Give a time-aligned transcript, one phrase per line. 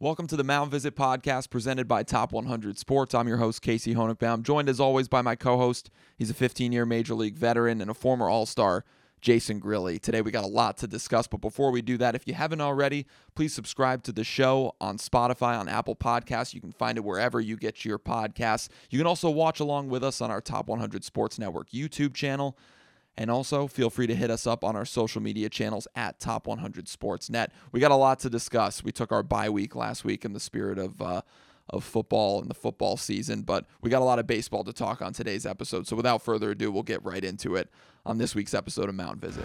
[0.00, 3.16] Welcome to the Mound Visit podcast presented by Top 100 Sports.
[3.16, 5.90] I'm your host, Casey Honigbaum, joined as always by my co host.
[6.16, 8.84] He's a 15 year Major League veteran and a former All Star,
[9.20, 10.00] Jason Grilli.
[10.00, 12.60] Today we got a lot to discuss, but before we do that, if you haven't
[12.60, 16.54] already, please subscribe to the show on Spotify, on Apple Podcasts.
[16.54, 18.68] You can find it wherever you get your podcasts.
[18.90, 22.56] You can also watch along with us on our Top 100 Sports Network YouTube channel.
[23.18, 26.46] And also, feel free to hit us up on our social media channels at Top
[26.46, 27.48] 100 Sportsnet.
[27.72, 28.84] We got a lot to discuss.
[28.84, 31.22] We took our bye week last week in the spirit of uh,
[31.68, 35.02] of football and the football season, but we got a lot of baseball to talk
[35.02, 35.88] on today's episode.
[35.88, 37.68] So, without further ado, we'll get right into it
[38.06, 39.44] on this week's episode of Mound Visit.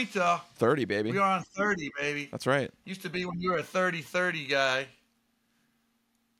[0.00, 0.58] Episode 30.
[0.58, 1.12] 30, baby.
[1.12, 2.28] We are on 30, baby.
[2.30, 2.70] That's right.
[2.84, 4.86] Used to be when you were a 30 30 guy.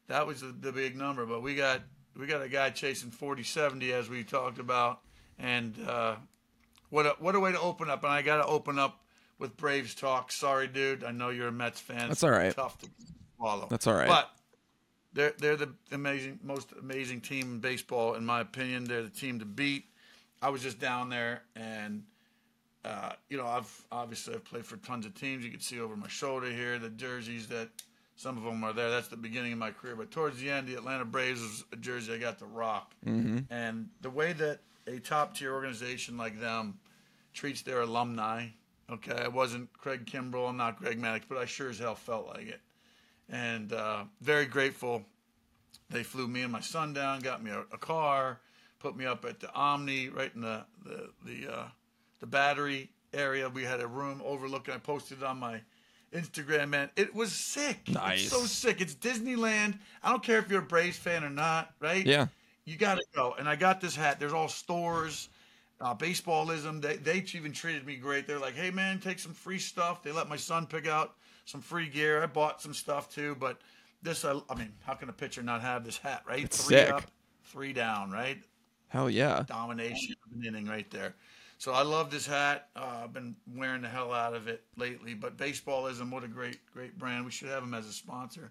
[0.09, 1.81] That was the, the big number, but we got
[2.19, 5.01] we got a guy chasing 40 70 as we talked about.
[5.39, 6.17] And uh,
[6.91, 8.05] what a, what a way to open up.
[8.05, 9.01] And I got to open up
[9.39, 10.31] with Braves talk.
[10.31, 11.05] Sorry, dude.
[11.05, 12.09] I know you're a Mets fan.
[12.09, 12.55] That's all right.
[12.55, 12.89] Tough to
[13.37, 13.67] swallow.
[13.71, 14.09] That's all right.
[14.09, 14.31] But
[15.13, 18.85] they're they're the amazing, most amazing team in baseball, in my opinion.
[18.85, 19.87] They're the team to beat.
[20.41, 22.03] I was just down there, and
[22.85, 25.45] uh, you know, I've obviously I've played for tons of teams.
[25.45, 27.69] You can see over my shoulder here the jerseys that
[28.17, 28.91] some of them are there.
[28.91, 29.97] That's the beginning of my career.
[29.97, 32.95] But towards the end, the Atlanta Braves was a jersey I got to rock.
[33.07, 33.53] Mm-hmm.
[33.53, 36.79] And the way that a top tier organization like them
[37.33, 38.49] treats their alumni,
[38.91, 42.27] okay, I wasn't Craig Kimbrel, I'm not Greg Maddux, but I sure as hell felt
[42.29, 42.61] like it.
[43.29, 45.05] And uh, very grateful.
[45.89, 48.41] They flew me and my son down, got me a, a car,
[48.79, 51.69] put me up at the Omni, right in the the the, uh,
[52.23, 53.51] the battery area.
[53.51, 54.73] We had a room overlooking.
[54.73, 55.61] I posted it on my
[56.15, 56.89] Instagram, man.
[56.97, 57.89] It was sick.
[57.89, 58.23] Nice.
[58.23, 58.81] It's so sick.
[58.81, 59.79] It's Disneyland.
[60.03, 62.07] I don't care if you're a Braves fan or not, right?
[62.07, 62.29] Yeah.
[62.65, 63.35] You got to go.
[63.39, 64.21] And I got this hat.
[64.21, 65.31] There's all stores,
[65.81, 66.81] uh, baseballism.
[66.81, 68.29] They, they even treated me great.
[68.29, 70.05] They're like, hey, man, take some free stuff.
[70.05, 72.23] They let my son pick out some free gear.
[72.23, 73.37] I bought some stuff too.
[73.41, 73.61] But
[74.01, 76.45] this, I, I mean, how can a pitcher not have this hat, right?
[76.45, 76.93] It's three sick.
[76.93, 77.03] up,
[77.47, 78.39] three down, right?
[78.87, 79.43] Hell yeah.
[79.49, 81.17] domination of an inning right there.
[81.63, 82.71] So I love this hat.
[82.75, 85.15] Uh, I've been wearing the hell out of it lately.
[85.15, 87.25] But Baseballism, what a great, great brand.
[87.25, 88.51] We should have them as a sponsor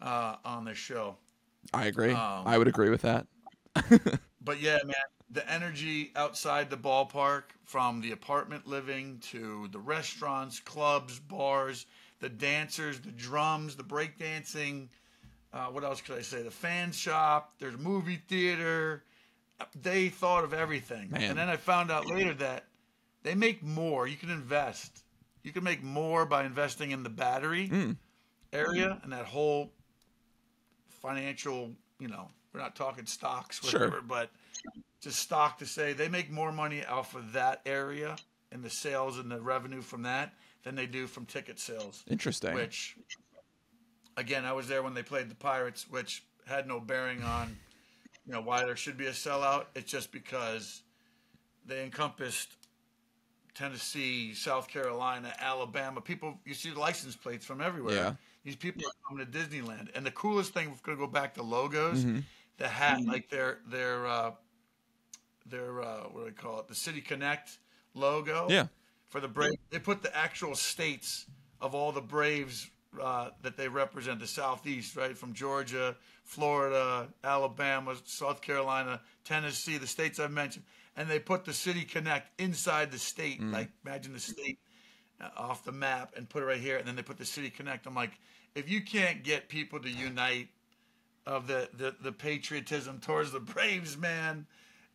[0.00, 1.14] uh, on this show.
[1.72, 2.10] I agree.
[2.10, 3.28] Um, I would agree with that.
[4.44, 4.96] But yeah, man,
[5.30, 11.86] the energy outside the ballpark, from the apartment living to the restaurants, clubs, bars,
[12.18, 14.88] the dancers, the drums, the breakdancing.
[15.52, 16.42] Uh, what else could I say?
[16.42, 17.52] The fan shop.
[17.60, 19.04] There's a movie theater.
[19.80, 21.10] They thought of everything.
[21.10, 21.22] Man.
[21.22, 22.64] And then I found out later that
[23.22, 24.06] they make more.
[24.06, 25.04] You can invest.
[25.42, 27.96] You can make more by investing in the battery Mm.
[28.52, 29.72] area and that whole
[31.00, 33.80] financial, you know, we're not talking stocks, Sure.
[33.80, 34.30] whatever, but
[35.00, 38.16] just stock to say they make more money off of that area
[38.52, 42.04] and the sales and the revenue from that than they do from ticket sales.
[42.06, 42.54] Interesting.
[42.54, 42.96] Which,
[44.16, 47.58] again, I was there when they played the Pirates, which had no bearing on,
[48.26, 49.66] you know, why there should be a sellout.
[49.74, 50.82] It's just because
[51.66, 52.56] they encompassed
[53.54, 56.00] Tennessee, South Carolina, Alabama.
[56.00, 57.94] People, you see the license plates from everywhere.
[57.94, 58.14] Yeah.
[58.44, 61.34] These people are coming to Disneyland, and the coolest thing, we're going to go back
[61.34, 62.04] to logos.
[62.04, 62.24] Mhm.
[62.58, 64.32] The hat, like their their uh,
[65.46, 66.68] their uh, what do they call it?
[66.68, 67.58] The City Connect
[67.94, 68.66] logo Yeah.
[69.08, 69.56] for the Braves.
[69.70, 71.26] They put the actual states
[71.60, 72.68] of all the Braves
[73.00, 75.16] uh, that they represent, the Southeast, right?
[75.16, 80.64] From Georgia, Florida, Alabama, South Carolina, Tennessee, the states I've mentioned.
[80.96, 83.42] And they put the City Connect inside the state.
[83.42, 84.58] Like, imagine the state
[85.20, 86.76] uh, off the map and put it right here.
[86.76, 87.86] And then they put the City Connect.
[87.86, 88.18] I'm like,
[88.54, 90.48] if you can't get people to unite
[91.26, 94.46] of the, the, the patriotism towards the Braves, man,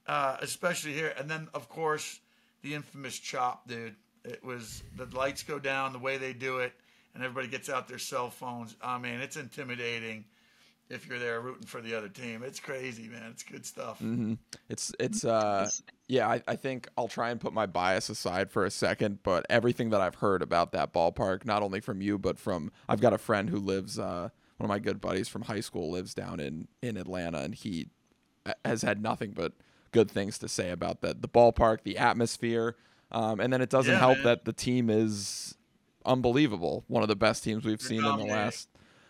[0.05, 1.13] uh, especially here.
[1.17, 2.19] And then, of course,
[2.61, 3.95] the infamous chop, dude.
[4.23, 6.73] It was the lights go down the way they do it,
[7.17, 8.75] and everybody gets out their cell phones.
[8.81, 10.25] I mean, it's intimidating
[10.89, 12.43] if you're there rooting for the other team.
[12.43, 13.31] It's crazy, man.
[13.31, 13.99] It's good stuff.
[13.99, 14.33] hmm
[14.69, 15.71] It's it's uh
[16.07, 16.27] yeah.
[16.29, 19.89] I, I think I'll try and put my bias aside for a second, but everything
[19.89, 23.17] that I've heard about that ballpark, not only from you, but from I've got a
[23.17, 26.67] friend who lives uh one of my good buddies from high school lives down in
[26.83, 27.89] in Atlanta, and he
[28.45, 29.53] uh, has had nothing but
[29.91, 32.75] good things to say about that the ballpark, the atmosphere,
[33.11, 34.23] um, and then it doesn't Yeah, help man.
[34.23, 35.56] that the team is
[36.07, 38.69] unbelievable, one of the best teams we've seen in the last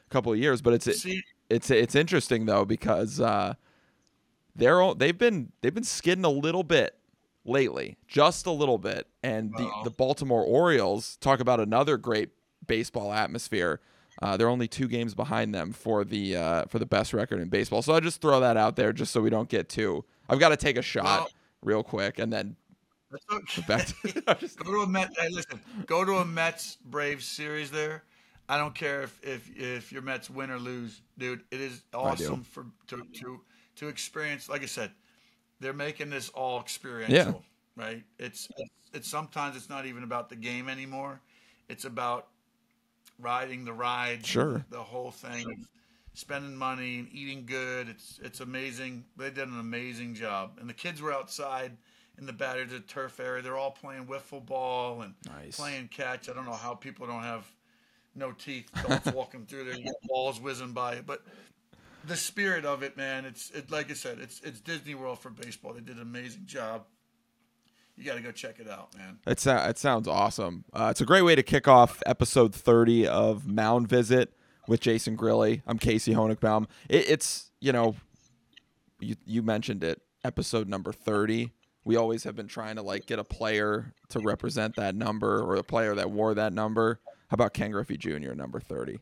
[0.10, 0.62] couple of years.
[0.62, 3.54] But it's See, it's it's interesting though because uh,
[4.56, 6.96] they're all, they've been they've been skidding a little bit
[7.46, 9.08] lately, just a little bit.
[9.24, 9.84] And the, Uh-oh.
[9.84, 12.30] the Baltimore Orioles talk about another great
[12.66, 13.80] baseball atmosphere.
[14.22, 17.50] Uh, they're only two games behind them for the uh, for the best record in
[17.50, 17.82] baseball.
[17.82, 20.04] So I just throw that out there just so we don't get too.
[20.28, 21.30] I've got to take a shot Well-
[21.64, 22.56] real quick and then
[23.32, 23.62] okay.
[23.68, 24.50] back to.
[24.64, 25.10] Go to a Met.
[25.18, 28.04] Hey, listen, go to a Mets Braves series there.
[28.50, 31.42] I don't care if if if your Mets win or lose, dude.
[31.52, 33.42] It is awesome for to to
[33.78, 34.50] to experience.
[34.50, 34.92] Like I said,
[35.60, 37.44] they're making this all experiential,
[37.76, 38.04] right?
[38.20, 38.48] It's
[38.94, 41.22] it's sometimes it's not even about the game anymore.
[41.70, 42.28] It's about
[43.20, 44.66] riding the ride, Sure.
[44.70, 45.66] the whole thing,
[46.14, 47.90] spending money and eating good.
[47.90, 49.06] It's it's amazing.
[49.18, 51.78] They did an amazing job, and the kids were outside
[52.18, 53.42] in the battered the turf area.
[53.42, 55.56] They're all playing wiffle ball and Nice.
[55.58, 56.30] playing catch.
[56.30, 57.46] I don't know how people don't have
[58.16, 58.70] no teeth.
[59.14, 61.22] Walking through there, you got balls whizzing by, but
[62.06, 63.26] the spirit of it, man.
[63.26, 65.74] It's it like I said, it's it's Disney World for baseball.
[65.74, 66.86] They did an amazing job.
[67.96, 69.18] You got to go check it out, man.
[69.26, 70.66] It, sou- it sounds awesome.
[70.72, 74.34] Uh, it's a great way to kick off episode 30 of Mound Visit
[74.68, 75.64] with Jason Grilli.
[75.66, 76.68] I'm Casey Honigbaum.
[76.90, 77.96] It, it's, you know,
[79.00, 81.52] you, you mentioned it, episode number 30.
[81.88, 85.56] We always have been trying to like get a player to represent that number or
[85.56, 87.00] a player that wore that number.
[87.30, 88.34] How about Ken Griffey Jr.
[88.34, 89.00] number 30?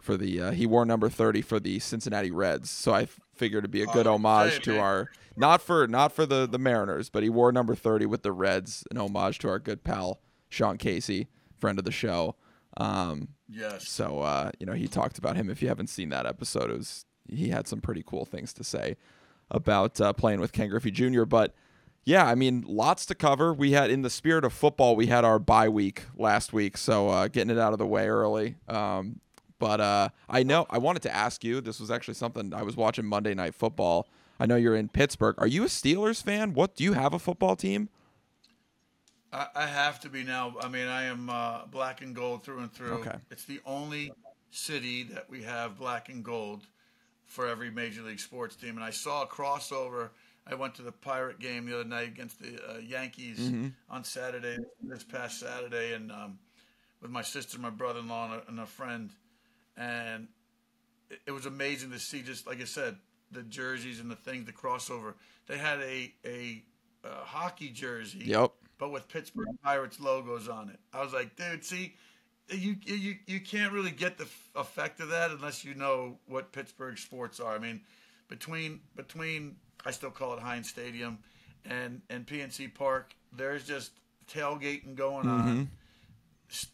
[0.00, 2.70] For the uh, he wore number 30 for the Cincinnati Reds.
[2.70, 6.26] So I figured it'd be a good Oh, homage to our not for not for
[6.26, 9.58] the the Mariners, but he wore number 30 with the Reds, an homage to our
[9.60, 12.36] good pal Sean Casey, friend of the show.
[12.76, 13.88] Um, Yes.
[13.88, 15.48] so uh, you know, he talked about him.
[15.50, 18.64] If you haven't seen that episode, it was he had some pretty cool things to
[18.64, 18.96] say
[19.50, 21.24] about uh, playing with Ken Griffey Jr.
[21.24, 21.54] But
[22.04, 23.52] yeah, I mean, lots to cover.
[23.54, 27.08] We had in the spirit of football, we had our bye week last week, so
[27.08, 28.56] uh, getting it out of the way early.
[28.68, 29.20] Um,
[29.58, 31.60] but uh, I know I wanted to ask you.
[31.60, 34.08] This was actually something I was watching Monday Night Football.
[34.40, 35.36] I know you're in Pittsburgh.
[35.38, 36.54] Are you a Steelers fan?
[36.54, 37.88] What do you have a football team?
[39.32, 40.56] I, I have to be now.
[40.60, 42.94] I mean, I am uh, black and gold through and through.
[42.94, 43.16] Okay.
[43.30, 44.12] It's the only
[44.50, 46.66] city that we have black and gold
[47.24, 48.76] for every major league sports team.
[48.76, 50.10] And I saw a crossover.
[50.46, 53.68] I went to the Pirate game the other night against the uh, Yankees Mm-hmm.
[53.88, 56.38] on Saturday, this past Saturday, and um,
[57.00, 59.10] with my sister, my brother-in-law, and a, and a friend,
[59.76, 60.28] and
[61.10, 62.22] it, it was amazing to see.
[62.22, 62.96] Just like I said,
[63.30, 65.14] the jerseys and the things, the crossover.
[65.46, 66.62] They had a a,
[67.04, 68.52] uh hockey jersey Yep.
[68.78, 70.78] but with Pittsburgh Pirates logos on it.
[70.92, 71.94] I was like, dude, see,
[72.48, 76.98] you you you can't really get the effect of that unless you know what Pittsburgh
[76.98, 77.54] sports are.
[77.54, 77.80] I mean,
[78.28, 81.18] between between I still call it Heinz Stadium
[81.64, 83.92] and and PNC Park, there's just
[84.30, 85.70] tailgating going on,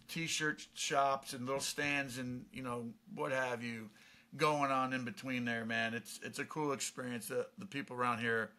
[0.09, 3.91] t-shirt shops and little stands and you know what have you
[4.37, 5.95] going on in between there, man.
[5.95, 7.29] It's it's a cool experience.
[7.29, 8.51] The the people around here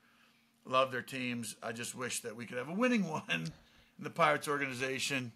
[0.65, 1.55] love their teams.
[1.63, 3.51] I just wish that we could have a winning one in
[3.99, 5.31] the Pirates organization.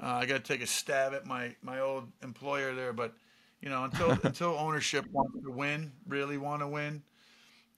[0.00, 3.14] Uh, I got to take a stab at my, my old employer there, but
[3.62, 7.02] you know, until until ownership wants to win, really want to win,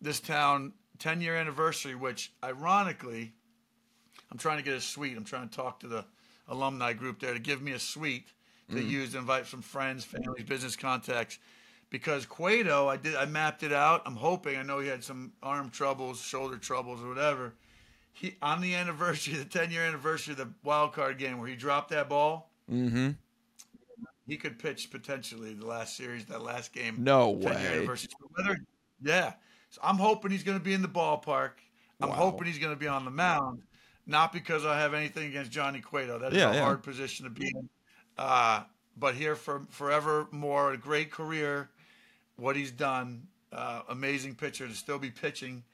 [0.01, 3.33] this town 10 year anniversary, which ironically,
[4.31, 5.17] I'm trying to get a suite.
[5.17, 6.05] I'm trying to talk to the
[6.49, 8.33] alumni group there to give me a suite
[8.71, 11.39] to use to invite some friends, families, business contacts.
[11.91, 14.03] Because Cueto, I did, I mapped it out.
[14.05, 14.59] I'm hoping.
[14.59, 17.55] I know he had some arm troubles, shoulder troubles, or whatever.
[18.13, 21.57] He on the anniversary, the 10 year anniversary of the wild card game where he
[21.57, 23.13] dropped that ball, Mm-hmm.
[24.27, 26.97] he could pitch potentially the last series, that last game.
[26.99, 27.97] No 10 year way.
[28.37, 28.59] whether,
[29.01, 29.33] yeah.
[29.71, 31.53] So I'm hoping he's going to be in the ballpark.
[32.01, 32.17] I'm Wow.
[32.17, 33.63] hoping he's going to be on the mound.
[34.07, 36.19] Not because I have anything against Johnny Cueto.
[36.19, 36.65] That is Yeah, a yeah.
[36.65, 37.69] hard position to be in.
[38.17, 38.65] Uh,
[38.97, 41.69] but here for forever more, a great career.
[42.37, 45.65] What he's done, uh, amazing pitcher to still be pitching,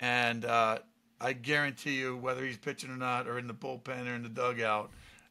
[0.00, 0.78] and uh,
[1.20, 4.28] I guarantee you, whether he's pitching or not, or in the bullpen or in the
[4.30, 4.90] dugout,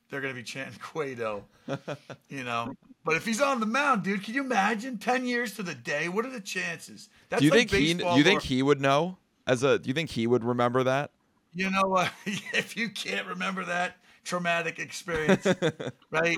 [0.10, 1.46] they're going to be chanting Cueto.
[2.30, 2.74] you know,
[3.06, 6.10] but if he's on the mound, dude, can you imagine ten years to the day?
[6.10, 7.10] What are the chances?
[7.30, 7.94] That's Do you like think he?
[7.94, 9.18] Do you think or- he would know?
[9.46, 11.12] As a, do you think he would remember that?
[11.54, 12.12] You know what?
[12.26, 15.46] if you can't remember that traumatic experience,
[16.12, 16.38] right?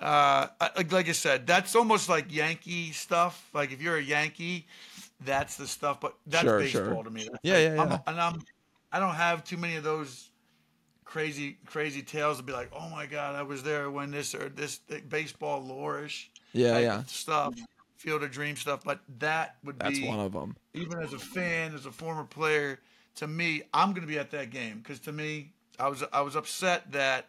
[0.00, 3.48] Uh, like, like I said, that's almost like Yankee stuff.
[3.52, 4.66] Like if you're a Yankee,
[5.24, 6.00] that's the stuff.
[6.00, 7.04] But that's Sure, baseball sure.
[7.04, 7.28] to me.
[7.30, 7.98] That's Yeah, like- yeah, I'm- yeah.
[8.08, 8.42] and I'm,
[8.90, 10.30] I don't have too many of those
[11.12, 14.48] crazy, crazy tales to be like, oh my god, I was there when this or
[14.48, 14.78] this
[15.08, 17.02] baseball lore-ish Yeah, yeah.
[17.04, 17.54] stuff,
[17.98, 18.80] Field of Dream stuff.
[18.82, 20.56] But that would That's be one of them.
[20.72, 22.80] even as a fan, as a former player,
[23.16, 26.22] to me, I'm going to be at that game because to me, I was I
[26.22, 27.26] was upset that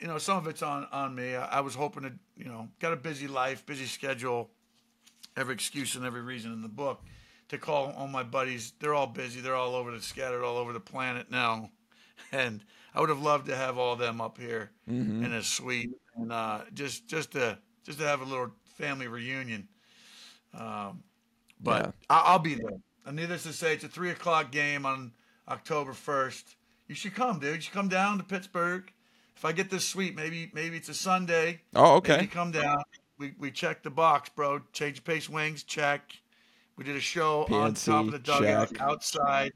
[0.00, 1.34] you know some of it's on on me.
[1.34, 4.50] I, I was hoping to you know got a busy life, busy schedule,
[5.36, 7.02] every excuse and every reason in the book
[7.48, 8.72] to call on my buddies.
[8.80, 9.40] They're all busy.
[9.40, 11.70] They're all over the scattered all over the planet now,
[12.32, 12.60] and
[12.94, 15.24] I would have loved to have all them up here Mm-hmm.
[15.24, 19.68] in a suite and uh, just just to just to have a little family reunion.
[20.54, 21.02] Um,
[21.60, 21.90] but Yeah.
[22.10, 22.78] I, I'll be there.
[23.06, 25.12] And needless to say, it's a three o'clock game on
[25.48, 26.56] October first.
[26.88, 27.56] You should come, dude.
[27.56, 28.92] You should come down to Pittsburgh.
[29.36, 31.62] If I get this suite, maybe maybe it's a Sunday.
[31.74, 32.26] Oh, Maybe okay.
[32.26, 32.82] come down.
[33.18, 34.60] We we check the box, bro.
[34.72, 36.12] Change pace wings, check.
[36.76, 38.80] We did a show on top of the dugout, check.
[38.80, 39.52] outside,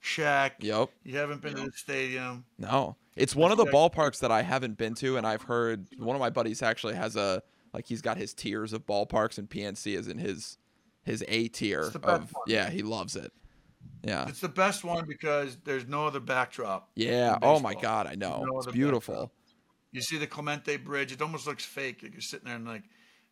[0.00, 0.56] check.
[0.60, 0.90] Yep.
[1.04, 2.44] You haven't been to the stadium.
[2.58, 6.14] No, it's one of the ballparks that I haven't been to, and I've heard one
[6.16, 9.96] of my buddies actually has a like he's got his tiers of ballparks, and PNC
[9.96, 10.58] is in his
[11.04, 12.44] his A tier the best of one.
[12.46, 13.32] yeah, he loves it.
[14.04, 16.90] Yeah, It's the best one because there's no other backdrop.
[16.94, 17.38] yeah.
[17.42, 17.74] Oh my.
[17.74, 19.14] God, I know No it's beautiful.
[19.14, 19.32] backdrop.
[19.92, 21.12] You see the Clemente Bridge.
[21.12, 22.00] It almost looks fake.
[22.02, 22.82] Like you're sitting there and like,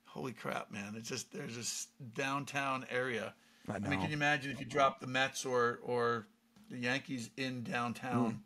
[0.07, 0.95] holy crap, man!
[0.97, 3.35] It's just there's this downtown area.
[3.69, 3.87] I know.
[3.87, 6.27] I mean, can you imagine if you dropped the Mets or or
[6.71, 8.41] the Yankees in downtown?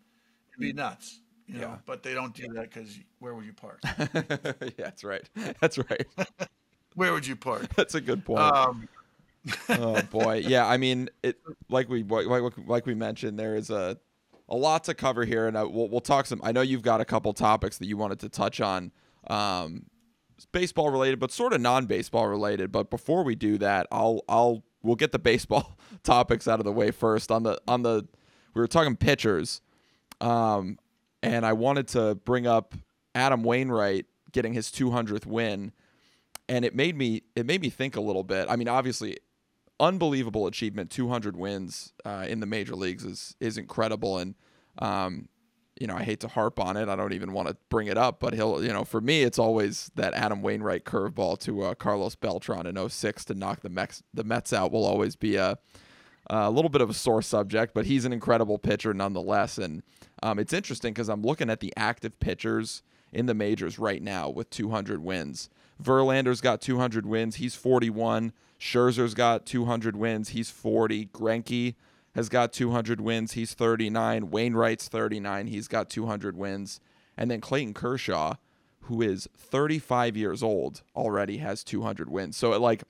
[0.50, 1.68] It'd be nuts, you know.
[1.68, 1.76] Yeah.
[1.86, 3.80] But they don't do that because where would you park?
[4.14, 5.28] yeah, that's right.
[5.60, 6.06] That's right.
[6.94, 7.74] where would you park?
[7.76, 8.40] That's a good point.
[8.40, 8.88] Um,
[9.68, 10.66] oh boy, yeah.
[10.66, 13.98] I mean, it like we like like we mentioned, there is a
[14.48, 16.40] a lot to cover here, and I, we'll we'll talk some.
[16.42, 18.92] I know you've got a couple topics that you wanted to touch on,
[19.28, 19.86] um,
[20.52, 22.72] baseball related, but sort of non-baseball related.
[22.72, 26.72] But before we do that, I'll I'll we'll get the baseball topics out of the
[26.72, 27.30] way first.
[27.30, 28.06] On the on the
[28.54, 29.60] we were talking pitchers,
[30.20, 30.78] um,
[31.22, 32.74] and I wanted to bring up
[33.14, 35.72] Adam Wainwright getting his 200th win
[36.50, 38.46] and it made me it made me think a little bit.
[38.50, 39.16] I mean, obviously,
[39.78, 40.90] unbelievable achievement.
[40.90, 44.34] 200 wins uh, in the major leagues is is incredible, and
[44.78, 45.28] um,
[45.80, 46.88] you know I hate to harp on it.
[46.88, 49.38] I don't even want to bring it up, but he'll you know for me it's
[49.38, 54.02] always that Adam Wainwright curveball to uh, Carlos Beltran in 06 to knock the Mex
[54.14, 55.58] the Mets out will always be a
[56.28, 59.58] a little bit of a sore subject, but he's an incredible pitcher nonetheless.
[59.58, 59.82] And
[60.22, 62.82] um, it's interesting because I'm looking at the active pitchers
[63.12, 65.50] in the majors right now with 200 wins.
[65.82, 67.36] Verlander's got 200 wins.
[67.36, 68.32] He's 41.
[68.60, 70.28] Scherzer's got 200 wins.
[70.28, 71.06] He's 40.
[71.06, 71.74] Greinke
[72.14, 73.32] has got 200 wins.
[73.32, 74.30] He's 39.
[74.30, 75.46] Wainwright's 39.
[75.46, 76.80] He's got 200 wins.
[77.16, 78.34] And then Clayton Kershaw,
[78.82, 82.36] who is 35 years old, already has 200 wins.
[82.36, 82.82] So it like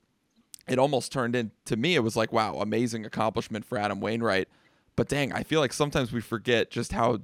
[0.71, 4.49] it almost turned in to me it was like wow amazing accomplishment for adam wainwright
[4.97, 7.19] but dang i feel like sometimes we forget just how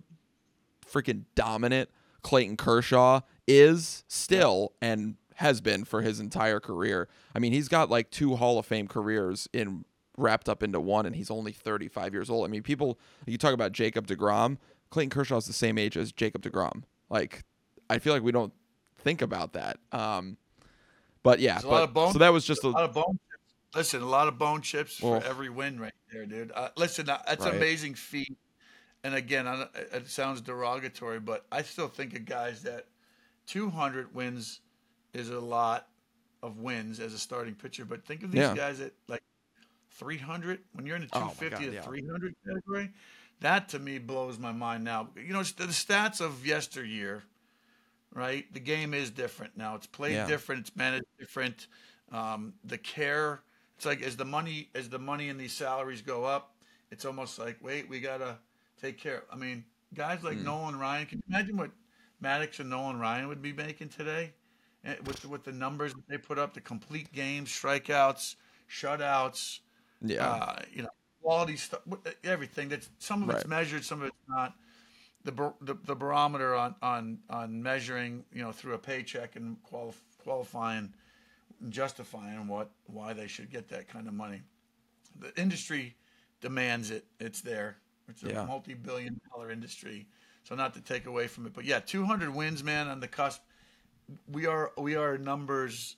[0.84, 1.88] freaking dominant
[2.22, 7.88] clayton kershaw is still and has been for his entire career i mean he's got
[7.90, 9.84] like two hall of fame careers in
[10.16, 13.52] wrapped up into one and he's only 35 years old i mean people you talk
[13.52, 14.56] about jacob deGrom
[14.90, 17.44] clayton kershaw is the same age as jacob deGrom like
[17.90, 18.52] i feel like we don't
[18.98, 20.36] think about that um
[21.22, 22.94] but yeah, There's a lot but, bone- so that was just a a, lot of
[22.94, 23.18] bone.
[23.30, 23.74] Chips.
[23.74, 26.52] Listen, a lot of bone chips Well- for every win right there, dude.
[26.54, 27.50] Uh, listen, uh, that's Right.
[27.52, 28.38] an amazing feat.
[29.02, 32.86] And again, I, it sounds derogatory, but I still think of guys that
[33.48, 34.60] 200 wins
[35.14, 35.88] is a lot
[36.44, 37.84] of wins as a starting pitcher.
[37.84, 38.54] But think of these Yeah.
[38.54, 39.22] guys that like
[39.98, 41.80] 300 when you're in the Oh 250 God, to yeah.
[41.82, 42.90] 300 category.
[43.40, 45.10] That to me blows my mind now.
[45.16, 47.24] You know, the stats of yesteryear
[48.14, 48.52] right?
[48.52, 49.74] The game is different now.
[49.74, 50.26] It's played Yeah.
[50.26, 50.62] different.
[50.68, 51.66] It's managed different.
[52.12, 53.42] Um, the care.
[53.76, 56.54] It's like as the money as the money and these salaries go up,
[56.90, 58.38] it's almost like wait, we gotta
[58.80, 59.24] take care.
[59.30, 61.06] I mean, guys like Nolan Ryan.
[61.06, 61.70] Can you imagine what
[62.22, 64.32] Maddux and Nolan Ryan would be making today?
[64.84, 68.36] Eh, With with the numbers that they put up, the complete games, strikeouts,
[68.70, 69.60] shutouts,
[70.02, 70.26] yeah.
[70.26, 70.88] uh, you know,
[71.22, 71.80] quality stuff,
[72.24, 72.68] everything.
[72.68, 74.54] That's some of it's measured, some of it's not.
[75.24, 79.60] The, bar- the the barometer on on on measuring, you know, through a paycheck and
[79.64, 80.92] quali- qualifying,
[81.60, 84.40] and justifying what why they should get that kind of money.
[85.18, 85.96] The industry
[86.40, 87.06] demands it.
[87.18, 87.78] It's there.
[88.08, 88.44] It's a Yeah.
[88.44, 90.06] multi-billion dollar industry.
[90.44, 93.42] So not to take away from it, but yeah, 200 wins, man, on the cusp.
[94.30, 95.96] We are we are numbers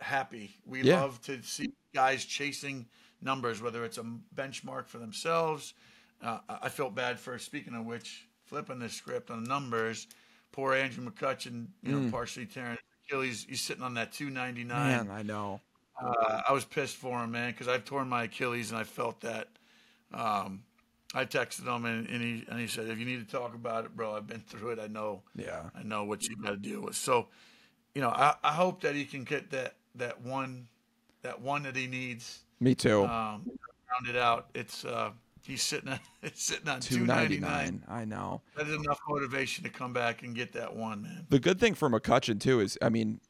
[0.00, 0.54] happy.
[0.64, 1.00] We Yeah.
[1.02, 2.86] love to see guys chasing
[3.20, 4.04] numbers, whether it's a
[4.36, 5.74] benchmark for themselves.
[6.22, 10.06] Uh, I felt bad for speaking of which, flipping the script on numbers.
[10.52, 13.44] Poor Andrew McCutchen, you know, partially tearing Achilles.
[13.48, 14.68] He's sitting on that 299.
[14.68, 15.60] Man, I know.
[16.00, 19.20] Uh, I was pissed for him, man, because I've torn my Achilles and I felt
[19.22, 19.48] that.
[20.14, 20.62] Um,
[21.14, 23.86] I texted him and, and he and he said, "If you need to talk about
[23.86, 24.78] it, bro, I've been through it.
[24.78, 25.22] I know.
[25.34, 25.70] Yeah.
[25.74, 27.26] I know what you got to deal with." So,
[27.94, 30.68] you know, I, I hope that he can get that that one
[31.22, 33.04] that one that he needs Me too.
[33.04, 33.50] um,
[34.08, 34.48] it out.
[34.54, 35.10] It's uh,
[35.42, 37.82] he's sitting at it's sitting on Two ninety ninety nine.
[37.88, 38.00] nine.
[38.02, 38.42] I know.
[38.56, 41.26] That is enough motivation to come back and get that one, man.
[41.28, 43.20] The good thing for McCutchen too is, I mean,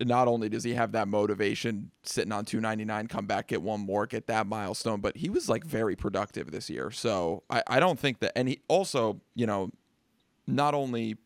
[0.00, 4.04] not only does he have that motivation sitting on 299 come back get one more
[4.04, 8.00] get that milestone but he was like very productive this year so i, I don't
[8.00, 9.70] think that and he also you know
[10.48, 11.18] not only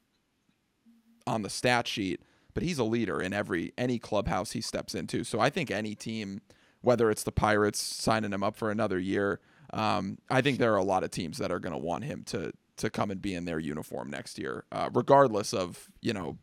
[1.26, 2.20] on the stat sheet
[2.56, 5.94] but he's a leader in every any clubhouse he steps into so i think any
[5.94, 6.40] team
[6.80, 9.40] whether it's the pirates signing him up for another year
[9.74, 12.22] um, i think there are a lot of teams that are going to want him
[12.24, 16.38] to to come and be in their uniform next year uh, regardless of you know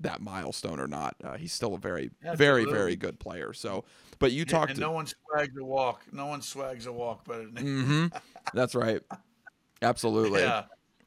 [0.00, 1.14] that milestone or not.
[1.22, 3.52] Uh, he's still a very, very, very good player.
[3.52, 3.84] So,
[4.18, 4.74] but you talked.
[4.74, 6.02] To, no one swags a walk.
[6.12, 7.84] No one swags a walk better than him.
[7.84, 8.18] Mm-hmm.
[8.52, 9.00] That's right.
[9.82, 10.40] Absolutely.
[10.40, 10.64] Yeah.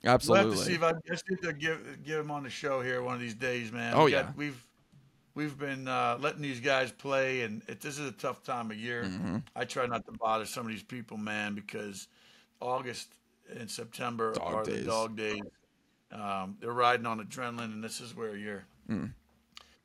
[0.07, 0.45] Absolutely.
[0.45, 2.81] We'll have to see if I just need to give give him on the show
[2.81, 3.93] here one of these days, man.
[3.95, 4.23] Oh we yeah.
[4.23, 4.67] Got, we've
[5.35, 8.77] we've been uh, letting these guys play, and it, this is a tough time of
[8.77, 9.03] year.
[9.03, 9.37] Mm-hmm.
[9.55, 12.07] I try not to bother some of these people, man, because
[12.59, 13.13] August
[13.55, 14.79] and September dog are days.
[14.79, 15.41] the dog days.
[16.11, 19.11] Um, they're riding on adrenaline, and this is where you're Mm.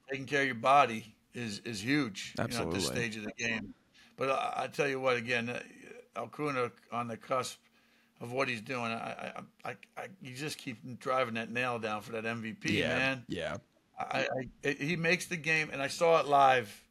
[0.08, 2.34] taking care of your body is is huge.
[2.38, 2.58] Absolutely.
[2.58, 3.74] You know, at this stage of the game.
[4.16, 5.60] But I, I tell you what, again, uh,
[6.14, 7.58] Acuña on the cusp
[8.22, 8.92] of what he's doing.
[8.92, 9.32] I,
[9.64, 12.88] I, I, I you just keep driving that nail down for that MVP, yeah.
[12.88, 13.24] man.
[13.28, 13.56] Yeah.
[13.98, 14.26] I,
[14.64, 16.82] I he makes the game, and I saw it live.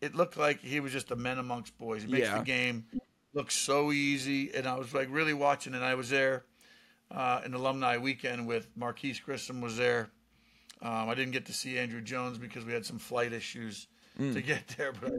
[0.00, 2.02] It looked like he was just a man amongst boys.
[2.02, 2.38] He makes Yeah.
[2.38, 2.86] the game
[3.34, 5.74] look so easy, and I was like really watching.
[5.74, 6.44] And I was there
[7.10, 10.10] uh, an alumni weekend with Marquis Grissom was there.
[10.82, 13.88] Um, I didn't get to see Andruw Jones because we had some flight issues
[14.18, 15.12] to get there, but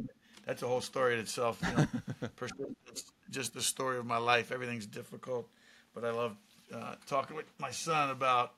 [0.46, 1.60] that's a whole story in itself.
[1.62, 1.88] You know?
[2.36, 4.52] Persistence, just the story of my life.
[4.52, 5.48] Everything's difficult,
[5.94, 6.36] but I love
[6.74, 8.54] uh, talking with my son about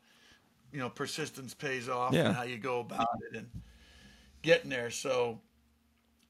[0.71, 2.27] you know persistence pays off Yeah.
[2.27, 3.47] and how you go about it and
[4.41, 4.89] getting there.
[4.89, 5.39] So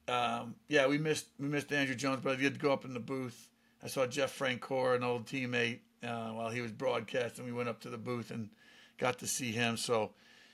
[0.08, 3.00] um, yeah, we missed we missed Andruw Jones, but I did go up in the
[3.00, 3.50] booth.
[3.84, 7.46] I saw Jeff Francoeur, an old teammate, uh, while he was broadcasting.
[7.46, 8.50] We went up to the booth and
[8.98, 9.78] got to see him.
[9.78, 10.12] So,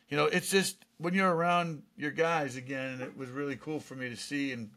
[0.09, 3.79] you know, it's just when you're around your guys again, and it was really cool
[3.79, 4.69] for me to see and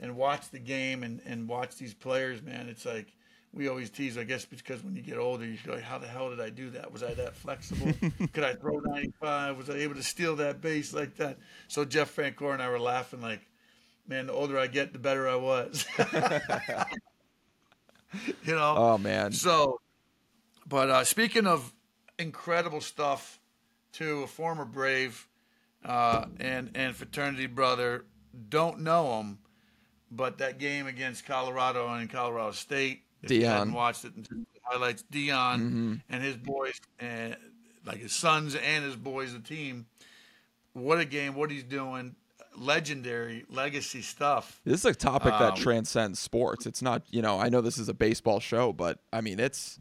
[0.00, 2.42] and watch the game and and watch these players.
[2.42, 3.12] Man, it's like
[3.52, 6.06] we always tease, I guess, because when you get older, you go, like, "How the
[6.06, 6.92] hell did I do that?
[6.92, 7.92] Was I that flexible?
[8.32, 9.56] Could I throw 95?
[9.56, 12.80] Was I able to steal that base like that?" So Jeff Francoeur and I were
[12.80, 13.40] laughing, like,
[14.06, 15.86] "Man, the older I get, the better I was."
[18.44, 18.74] you know.
[18.76, 19.32] Oh man.
[19.32, 19.80] So,
[20.66, 21.72] but uh, speaking of
[22.18, 23.40] incredible stuff,
[23.96, 25.26] to a former Brave
[25.84, 28.04] uh, and and fraternity brother,
[28.48, 29.38] don't know him,
[30.10, 33.44] but that game against Colorado and Colorado State, if you Deion.
[33.48, 34.12] hadn't watched it,
[34.62, 35.94] highlights Deion Mm-hmm.
[36.10, 37.36] and his boys and
[37.84, 39.86] like his sons and his boys, the team.
[40.72, 41.34] What a game!
[41.34, 42.14] What he's doing,
[42.54, 44.60] legendary legacy stuff.
[44.64, 46.66] This is a topic that Um, transcends sports.
[46.66, 49.78] It's not, you know, I know this is a baseball show, but I mean, it's.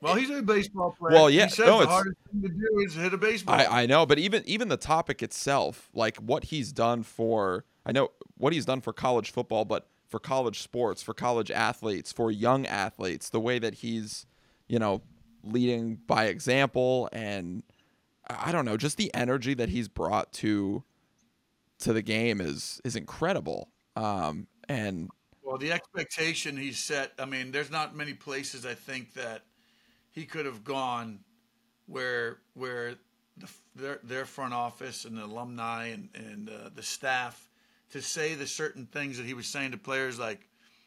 [0.00, 1.14] Well, he's a baseball player.
[1.14, 3.56] Well, yeah, He says no, the it's- hardest thing to do is hit a baseball.
[3.56, 7.92] I, I know, but even even the topic itself, like what he's done for, I
[7.92, 12.30] know what he's done for college football, but for college sports, for college athletes, for
[12.30, 14.26] young athletes, the way that he's,
[14.68, 15.02] you know,
[15.42, 17.62] leading by example, and
[18.28, 20.84] I don't know, just the energy that he's brought to
[21.80, 23.70] to the game is is incredible.
[23.96, 25.10] Um, and
[25.42, 29.42] Well, the expectation he set, I mean, there's not many places I think that
[30.10, 31.24] he could have gone
[31.86, 32.94] where where
[33.36, 37.50] the, their their front office and the alumni and and uh, the staff
[37.94, 40.40] to say the certain things that he was saying to players like,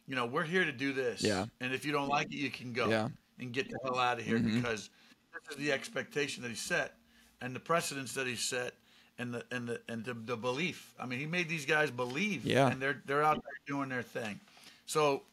[0.08, 1.46] you know, we're here to do this, Yeah.
[1.62, 3.08] and if you don't like it, you can go Yeah.
[3.40, 4.56] and get the hell out of here Mhm.
[4.56, 4.90] because
[5.34, 6.98] this is the expectation that he set
[7.40, 8.76] and the precedence that he set.
[9.20, 10.94] And the and the and the, the belief.
[11.00, 12.68] I mean, he made these guys believe, Yeah.
[12.68, 14.40] and they're they're out there doing their thing.
[14.86, 15.24] So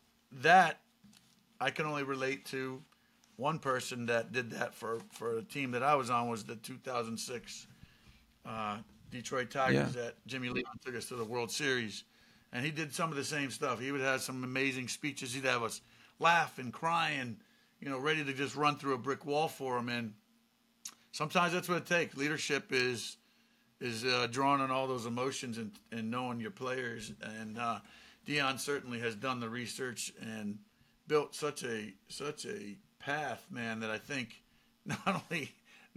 [0.40, 0.80] that
[1.60, 2.82] I can only relate to
[3.36, 6.56] one person that did that for for a team that I was on was the
[6.56, 7.66] 2006
[8.46, 8.78] uh,
[9.14, 12.04] Detroit Tigers that Jimmy Leyland took us to the World Series,
[12.52, 13.80] and he did some of the same stuff.
[13.80, 15.32] He would have some amazing speeches.
[15.32, 15.80] He'd have us
[16.18, 17.36] laughing, crying,
[17.80, 19.88] you know, ready to just run through a brick wall for him.
[19.88, 20.14] And
[21.12, 22.16] sometimes that's what it takes.
[22.16, 23.16] Leadership is
[23.80, 27.12] is uh, drawing on all those emotions and, and knowing your players.
[27.22, 27.80] And uh,
[28.26, 30.58] Deion certainly has done the research and
[31.06, 34.42] built such a such a path, man, that I think
[34.86, 35.52] not only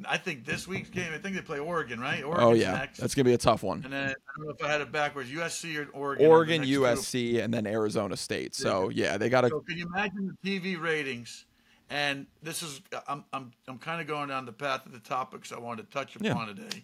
[0.05, 2.23] I think this week's game, I think they play Oregon, right?
[2.23, 2.99] oh yeah, next.
[2.99, 3.81] that's gonna be a tough one.
[3.83, 6.25] and then I don't know if I had it backwards, USC or Oregon.
[6.27, 6.81] Oregon, two.
[6.81, 8.53] USC, and then Arizona State.
[8.53, 11.45] So yeah, they got to So can you imagine the TV ratings?
[11.89, 15.51] And this is I'm I'm I'm kind of going down the path of the topics
[15.51, 16.31] I wanted to touch Yeah.
[16.31, 16.83] upon today.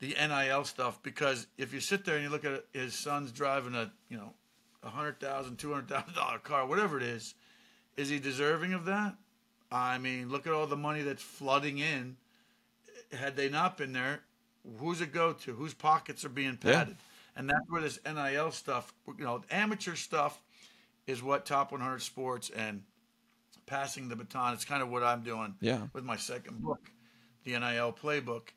[0.00, 3.74] The NIL stuff because if you sit there and you look at his son's driving
[3.74, 4.32] a you know
[4.82, 7.34] a hundred thousand, two hundred thousand dollar car, whatever it is,
[7.96, 9.16] is he deserving of that?
[9.70, 12.16] I mean, look at all the money that's flooding in.
[13.12, 14.20] Had they not been there,
[14.78, 15.54] who's it go to?
[15.54, 16.72] Whose pockets are being Yeah.
[16.84, 16.96] padded?
[17.36, 20.40] And that's where this NIL stuff, you know, amateur stuff
[21.06, 22.82] is what Top 100 Sports and
[23.66, 24.54] passing the baton.
[24.54, 25.86] It's kind of what I'm doing Yeah.
[25.92, 26.90] with my second book,
[27.44, 28.48] the NIL playbook.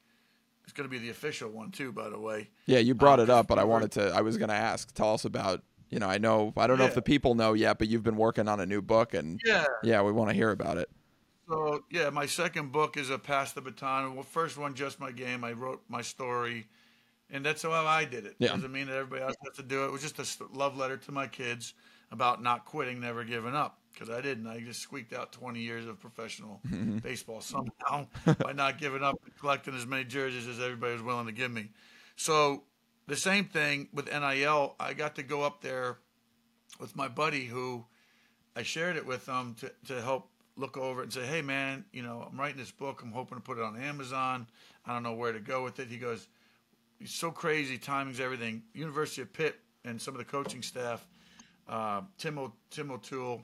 [0.64, 2.50] It's going to be the official one too, by the way.
[2.66, 4.12] Yeah, you brought Um, it up, but I wanted to.
[4.14, 4.94] I was going to ask.
[4.94, 5.64] Tell us about.
[5.90, 6.54] You know, I know.
[6.56, 8.82] I don't know if the people know yet, but you've been working on a new
[8.82, 9.66] book, and Yeah.
[9.84, 10.90] yeah, we want to hear about it.
[11.52, 14.16] So yeah, my second book is a pass the baton.
[14.16, 15.44] Well, first one, just my game.
[15.44, 16.68] I wrote my story,
[17.30, 18.36] and that's how I did it.
[18.40, 18.54] Yeah.
[18.54, 19.88] Doesn't mean that everybody else has to do it.
[19.88, 21.74] It was just a love letter to my kids
[22.10, 23.80] about not quitting, never giving up.
[23.94, 24.48] Because I didn't.
[24.48, 26.62] I just squeaked out 20 years of professional
[27.04, 28.08] baseball somehow
[28.40, 31.72] by not giving up collecting as many jerseys as everybody was willing to give me.
[32.16, 32.64] So
[33.08, 34.76] the same thing with NIL.
[34.80, 35.98] I got to go up there
[36.80, 37.84] with my buddy who
[38.56, 41.86] I shared it with him to, to help look over it and say, hey, man,
[41.92, 43.02] you know, I'm writing this book.
[43.04, 44.48] I'm hoping to put it on Amazon.
[44.86, 45.88] I don't know where to go with it.
[45.88, 46.28] He goes,
[47.00, 47.78] it's so crazy.
[47.78, 48.64] Timing's everything.
[48.74, 51.08] University of Pitt and some of the coaching staff,
[51.68, 53.44] uh, Tim, o, Tim O'Toole,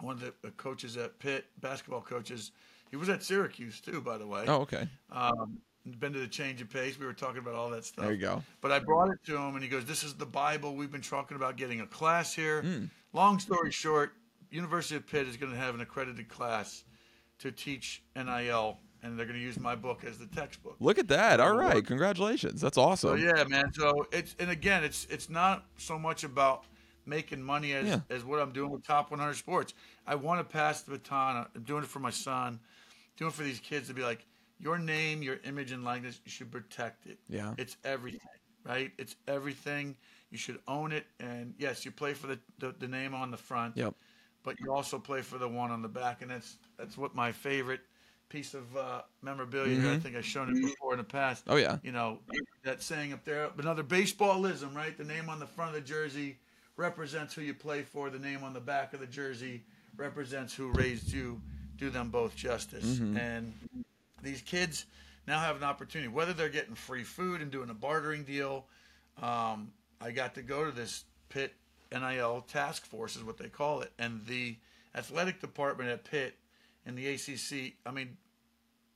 [0.00, 2.52] one of the coaches at Pitt, basketball coaches,
[2.90, 4.44] he was at Syracuse too, by the way.
[4.46, 4.88] Oh, okay.
[5.10, 5.58] Um,
[5.98, 6.98] been to the change of pace.
[6.98, 8.04] We were talking about all that stuff.
[8.04, 8.42] There you go.
[8.60, 10.74] But I brought it to him, and he goes, "This is the Bible.
[10.74, 12.84] We've been talking about getting a class here." Hmm.
[13.12, 14.12] Long story short,
[14.50, 16.84] University of Pitt is going to have an accredited class
[17.38, 20.76] to teach NIL, and they're going to use my book as the textbook.
[20.80, 21.40] Look at that.
[21.40, 21.84] All right.
[21.84, 22.60] Congratulations.
[22.60, 23.18] That's So awesome.
[23.18, 23.72] yeah, man.
[23.72, 26.64] So it's and again, it's it's not so much about
[27.04, 28.00] making money as Yeah.
[28.10, 29.74] as what I'm doing with Top 100 Sports.
[30.06, 31.46] I want to pass the baton.
[31.54, 32.58] I'm doing it for my son,
[33.16, 34.24] doing it for these kids to be like,
[34.58, 36.20] your name, your image, and likeness.
[36.24, 37.18] You should protect it.
[37.28, 37.52] Yeah.
[37.58, 38.20] It's everything,
[38.64, 38.90] right?
[38.98, 39.94] It's everything.
[40.30, 41.06] You should own it.
[41.20, 43.76] And yes, you play for the the, the name on the front.
[43.76, 43.94] Yep.
[44.46, 47.32] But you also play for the one on the back, and that's that's what my
[47.32, 47.80] favorite
[48.28, 49.78] piece of uh, memorabilia.
[49.78, 49.90] here.
[49.90, 51.78] I think I've shown it before in the past Oh yeah.
[51.82, 52.20] you know,
[52.64, 54.96] that saying up there, another baseballism, right?
[54.96, 56.38] The name on the front of the jersey
[56.76, 58.08] represents who you play for.
[58.08, 59.64] The name on the back of the jersey
[59.96, 61.40] represents who raised you.
[61.76, 63.00] Do them both justice.
[63.00, 63.52] And
[64.22, 64.86] these kids
[65.26, 68.64] now have an opportunity, whether they're getting free food and doing a bartering deal.
[69.20, 71.52] Um, I got to go to this Pitt
[71.92, 74.56] NIL task force, is what they call it, and the
[74.94, 76.36] athletic department at Pitt
[76.84, 77.74] and the ACC.
[77.84, 78.16] I mean,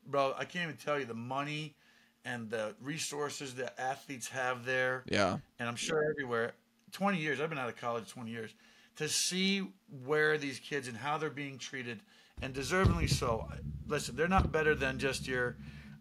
[0.06, 1.74] bro, I can't even tell you the money
[2.24, 5.38] and the resources that athletes have there, Yeah.
[5.58, 6.52] and I'm sure everywhere.
[6.92, 8.50] 20 years, I've been out of college 20 years.
[8.96, 9.60] To see
[10.04, 12.00] where these kids and how they're being treated,
[12.42, 13.48] and deservingly so.
[13.86, 15.56] Listen, they're not better than just your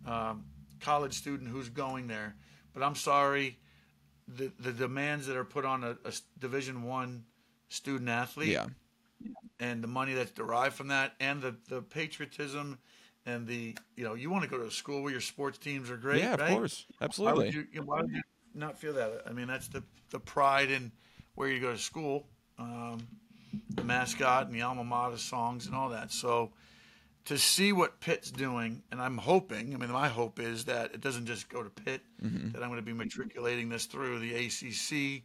[0.05, 0.45] um,
[0.81, 2.35] college student who's going there,
[2.73, 3.57] but I'm sorry,
[4.37, 7.23] the the demands that are put on a, a Division One
[7.69, 8.67] student athlete Yeah.
[9.59, 12.77] and the money that's derived from that and the, the patriotism
[13.25, 15.89] and the you know you want to go to a school where your sports teams
[15.89, 16.33] are great Yeah.
[16.33, 16.49] Of right?
[16.57, 16.85] course.
[16.99, 17.45] why Absolutely.
[17.45, 18.21] would you, you know, why would you
[18.55, 20.91] not feel that i mean that's the the pride in
[21.35, 22.25] where you go to school
[22.57, 23.07] um,
[23.75, 26.51] the mascot and the alma mater songs and all that so
[27.25, 31.01] to see what Pitt's doing, and I'm hoping, I mean, my hope is that it
[31.01, 32.51] doesn't just go to Pitt, Mm-hmm.
[32.51, 35.23] that I'm going to be matriculating this through the ACC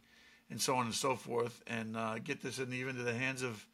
[0.49, 3.41] and so on and so forth, and uh, get this in even to the hands
[3.41, 3.65] of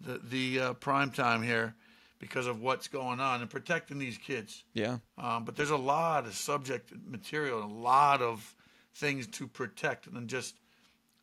[0.00, 1.74] the, the uh, prime time here
[2.18, 4.64] because of what's going on and protecting these kids.
[4.74, 4.98] yeah.
[5.16, 8.54] Um, but there's a lot of subject material, and a lot of
[8.94, 10.56] things to protect, and then just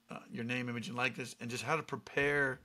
[0.09, 2.59] uh, your name, image, and likeness, and just how to prepare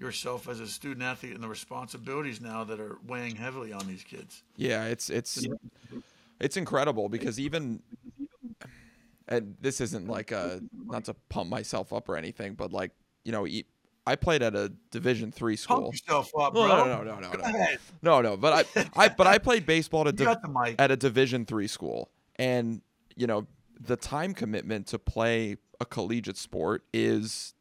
[0.00, 4.02] yourself as a student athlete and the responsibilities now that are weighing heavily on these
[4.02, 4.42] kids.
[4.56, 5.46] Yeah, it's it's
[6.40, 7.82] it's incredible because even
[9.28, 12.90] and this isn't like a not to pump myself up or anything, but like
[13.24, 13.46] you know,
[14.06, 15.82] I played at a Division three school.
[15.82, 16.66] Pump yourself up, bro.
[16.66, 17.66] no, no, no, no, no,
[18.02, 18.36] no, no.
[18.36, 20.76] But I, I, but I played baseball at a You div- got the mic.
[20.78, 22.80] at a Division three school, and
[23.14, 23.46] you know,
[23.78, 27.54] the time commitment to play a collegiate sport is,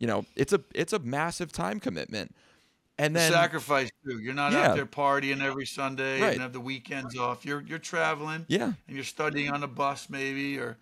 [0.00, 2.34] you know, it's a it's a massive time commitment,
[2.98, 4.18] and then Sacrifice too.
[4.20, 4.70] You're not Yeah.
[4.70, 6.32] out there partying every Sunday Right.
[6.32, 7.44] and have the weekends off.
[7.44, 8.44] You're you're traveling.
[8.48, 10.76] yeah, and you're studying on a bus maybe or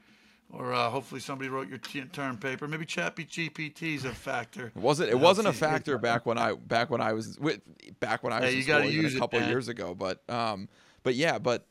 [0.50, 4.76] or uh, hopefully somebody wrote your t- term paper maybe ChatGPT is a factor It
[4.80, 5.10] wasn't.
[5.10, 7.60] It wasn't a factor back when I back when I was with
[8.00, 9.50] back when I was in you school even a couple man.
[9.50, 9.94] years ago.
[9.94, 10.68] But um,
[11.02, 11.66] but yeah, but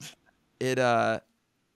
[0.60, 1.22] it uh,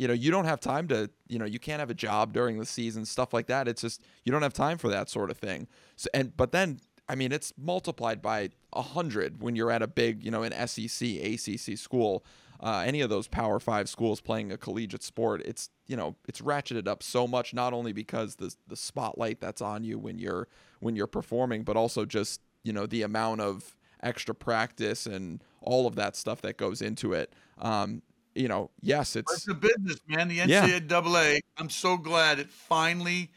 [0.02, 2.58] you know, you don't have time to you know you can't have a job during
[2.58, 3.68] the season stuff like that.
[3.68, 5.68] It's just you don't have time for that sort of thing.
[5.96, 9.88] So and but then I mean it's multiplied by a hundred when you're at a
[9.88, 12.26] big you know an SEC ACC school.
[12.60, 16.42] Uh, any of those Power Five schools playing a collegiate sport, it's you know it's
[16.42, 17.54] ratcheted up so much.
[17.54, 20.48] Not only because the the spotlight that's on you when you're
[20.80, 25.86] when you're performing, but also just you know the amount of extra practice and all
[25.86, 27.34] of that stuff that goes into it.
[27.60, 28.02] Um,
[28.36, 30.28] you know, yes, It's it's a business, man.
[30.28, 30.67] The Yeah.
[30.67, 31.39] NCAA.
[31.58, 33.32] I'm so glad it finally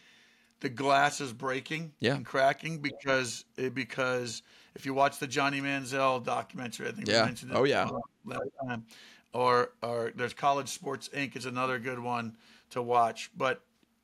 [0.60, 2.14] the glass is breaking Yeah.
[2.14, 4.42] and cracking because it, because
[4.74, 7.20] if you watch the Johnny Manziel documentary, I think Yeah.
[7.22, 7.90] we mentioned it Oh, yeah.
[8.24, 8.86] last time,
[9.32, 11.36] or or there's College Sports Inc.
[11.36, 12.36] is another good one
[12.70, 13.30] to watch.
[13.36, 13.62] But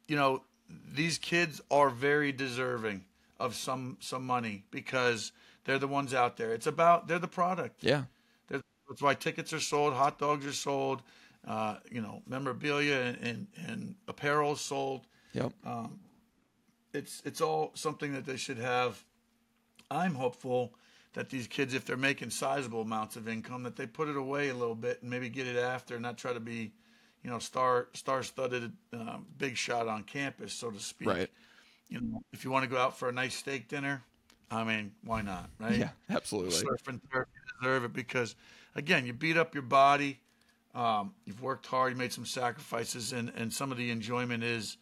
[0.09, 3.05] you know these kids are very deserving
[3.38, 5.33] of some some money because
[5.64, 6.53] they're the ones out there.
[6.53, 7.83] It's about they're the product.
[7.83, 8.05] yeah,
[8.90, 11.03] That's why tickets are sold, hot dogs are sold,
[11.48, 15.07] uh, you know, memorabilia and, and, and apparel is sold.
[15.33, 15.53] yep,
[16.92, 19.05] It's it's all something that they should have.
[19.90, 20.74] I'm hopeful
[21.14, 24.50] that these kids, if they're making sizable amounts of income, that they put it away
[24.50, 26.72] a little bit and maybe get it after, and not try to be,
[27.24, 31.09] you know, star star studded uh, big shot on campus, so to speak.
[31.09, 31.31] right,
[31.88, 34.03] You know, if you want to go out for a nice steak dinner,
[34.50, 35.79] I mean, why not, right?
[35.79, 37.29] yeah, absolutely, surf and turf,
[37.61, 38.37] deserve it because,
[38.74, 40.20] again, you beat up your body.
[40.74, 41.92] Um, you've worked hard.
[41.92, 44.76] You made some sacrifices, and and some of the enjoyment is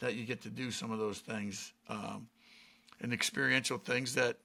[0.00, 2.28] that you get to do some of those things um,
[3.00, 4.36] and experiential things that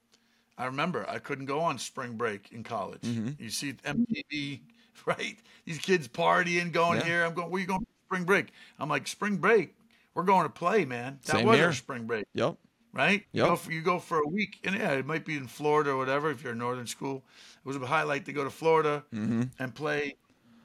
[0.58, 1.06] I remember.
[1.10, 3.02] I couldn't go on spring break in college.
[3.02, 3.42] Mm-hmm.
[3.42, 4.62] You see MTV,
[5.06, 5.38] right?
[5.66, 7.06] These kids partying, going Yeah.
[7.06, 7.26] here.
[7.26, 7.52] I'm going.
[7.52, 7.82] Where you going?
[7.82, 8.48] for Spring break.
[8.80, 9.76] I'm like spring break.
[10.16, 11.20] We're going to play, man.
[11.26, 11.66] That Same was here.
[11.68, 12.56] our spring break yep,
[12.98, 13.24] right?
[13.32, 15.92] You go for you go for a week, and yeah, it might be in Florida
[15.92, 16.32] or whatever.
[16.32, 17.24] If you're a northern school,
[17.64, 19.44] it was a highlight to go to Florida Mm-hmm.
[19.60, 20.16] and play,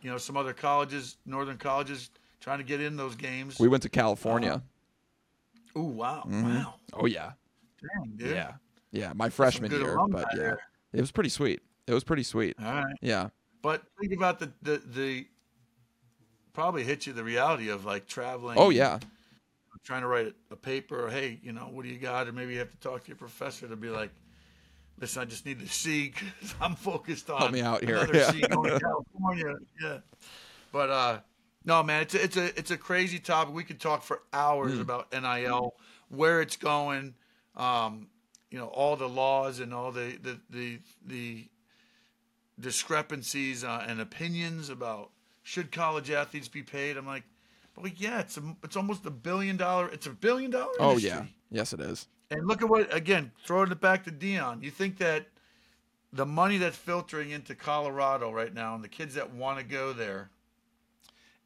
[0.00, 3.60] you know, some other colleges, northern colleges, trying to get in those games.
[3.60, 4.62] we went to California.
[5.76, 6.42] Ooh, wow, Mhm.
[6.44, 7.32] wow, Oh yeah,
[7.80, 8.30] dang, dude.
[8.34, 8.52] yeah,
[8.90, 10.58] yeah, my freshman year, but yeah, there.
[10.92, 11.60] it was pretty sweet.
[11.86, 12.56] It was pretty sweet.
[12.58, 13.28] All right, Yeah,
[13.62, 15.26] but think about the the the
[16.52, 18.58] probably hit you the reality of like traveling.
[18.58, 18.98] oh yeah,
[19.84, 22.52] trying to write a, paper or hey you know what do you got or maybe
[22.52, 24.10] you have to talk to your professor to be like
[25.00, 27.96] listen i just need to see because i'm focused on Help me out here.
[27.96, 28.30] another Yeah.
[28.30, 29.98] C going to california yeah
[30.70, 31.18] but uh
[31.64, 34.74] no man it's a, it's a it's a crazy topic we could talk for hours
[34.74, 34.82] Mm.
[34.82, 35.74] about nil
[36.08, 37.14] where it's going
[37.56, 38.06] um
[38.50, 41.48] you know all the laws and all the the the, the
[42.60, 45.10] discrepancies uh, and opinions about
[45.42, 47.24] should college athletes be paid i'm like
[47.76, 49.88] well, yeah, it's a, it's almost a billion dollar.
[49.88, 50.72] It's a billion dollar.
[50.78, 51.10] oh industry.
[51.10, 52.08] yeah, yes it is.
[52.30, 53.30] And look at what again.
[53.44, 54.62] Throwing it back to Deion.
[54.62, 55.26] You think that
[56.12, 59.92] the money that's filtering into Colorado right now, and the kids that want to go
[59.92, 60.30] there,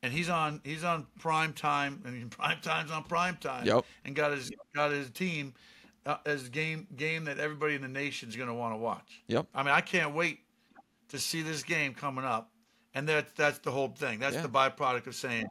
[0.03, 3.67] and he's on he's on prime time, and prime time's on prime time.
[3.67, 3.85] Yep.
[4.05, 5.55] And got his got his team
[6.05, 9.23] uh, as game game that everybody in the nation's going to want to watch.
[9.29, 9.47] Yep.
[9.55, 10.41] I mean, I can't wait
[11.09, 12.51] to see this game coming up,
[12.95, 14.19] and that's that's the whole thing.
[14.21, 14.43] That's Yeah.
[14.43, 15.47] the byproduct of saying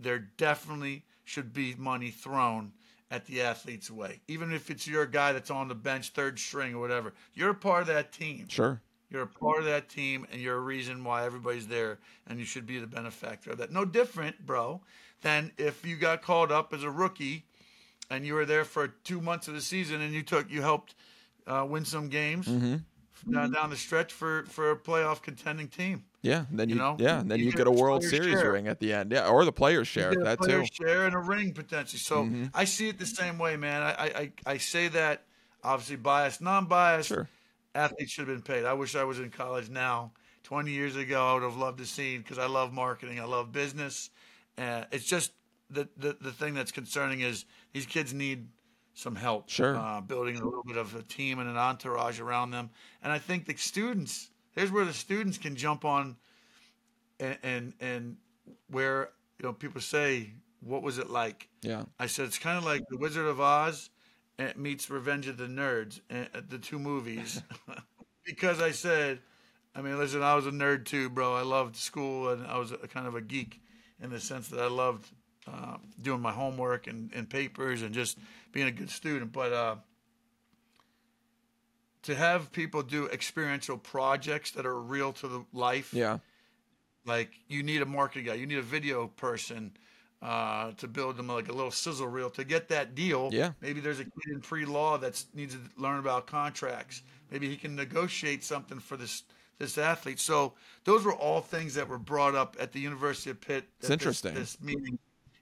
[0.00, 2.72] there definitely should be money thrown
[3.10, 6.74] at the athlete's way, even if it's your guy that's on the bench, third string
[6.74, 7.14] or whatever.
[7.34, 8.48] You're a part of that team.
[8.48, 8.80] Sure.
[9.10, 12.44] You're a part of that team, and you're a reason why everybody's there, and you
[12.44, 13.72] should be the benefactor of that.
[13.72, 14.82] No different, bro,
[15.22, 17.46] than if you got called up as a rookie,
[18.10, 20.94] and you were there for two months of the season, and you took you helped
[21.46, 22.76] uh, win some games Mm-hmm.
[23.30, 26.04] Down, down the stretch for for a playoff contending team.
[26.22, 26.44] Yeah.
[26.50, 28.40] and Then you, You know, yeah, and then you you, get get a World Series
[28.40, 28.52] share.
[28.52, 29.12] ring at the end.
[29.12, 30.68] Yeah, or the players share that player too.
[30.72, 31.98] share and a ring potentially.
[32.00, 32.50] So Mhm.
[32.54, 33.82] I see it the same way, man.
[33.82, 35.24] I, I I I say that
[35.62, 37.08] obviously biased, non-biased.
[37.08, 37.28] Sure.
[37.74, 38.64] Athletes should have been paid.
[38.64, 40.12] I wish I was in college now.
[40.42, 43.20] Twenty years ago, I would have loved to see because I love marketing.
[43.20, 44.10] I love business.
[44.56, 45.32] Uh, it's just
[45.70, 48.48] the, the the thing that's concerning is these kids need
[48.98, 49.48] some help.
[49.48, 49.76] Sure.
[49.76, 52.68] Uh, building a little bit of a team and an entourage around them.
[53.02, 54.30] And I think the students.
[54.52, 56.16] Here's where the students can jump on
[57.20, 58.16] and and, and
[58.70, 60.30] where you know people say
[60.60, 61.84] what was it like Yeah.
[61.98, 63.90] i said it's kind of like the wizard of oz
[64.56, 67.40] meets revenge of the nerds uh, the two movies
[68.24, 69.20] because i said
[69.74, 72.72] i mean listen i was a nerd too bro i loved school and i was
[72.72, 73.60] a, kind of a geek
[74.02, 75.08] in the sense that i loved
[75.48, 78.18] uh, doing my homework and, and papers and just
[78.52, 79.76] being a good student but uh,
[82.02, 86.18] to have people do experiential projects that are real to the life Yeah.
[87.06, 89.72] like you need a marketing guy, you need a video person
[90.20, 93.30] uh, to build them like a little sizzle reel to get that deal.
[93.32, 93.52] Yeah.
[93.60, 97.02] Maybe there's a kid in pre-law that needs to learn about contracts.
[97.30, 99.22] Maybe he can negotiate something for this
[99.58, 100.18] this athlete.
[100.20, 103.64] So those were all things that were brought up at the University of Pitt.
[103.80, 104.34] It's at this- interesting.
[104.34, 104.98] This, meeting,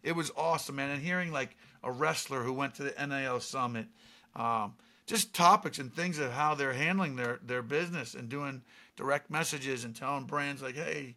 [0.07, 0.91] it was awesome, man.
[0.91, 3.87] And hearing like a wrestler who went to the NIL summit,
[4.35, 4.75] um,
[5.07, 8.63] just topics and things of how they're handling their their business and doing
[8.97, 11.17] direct messages and telling brands like, hey,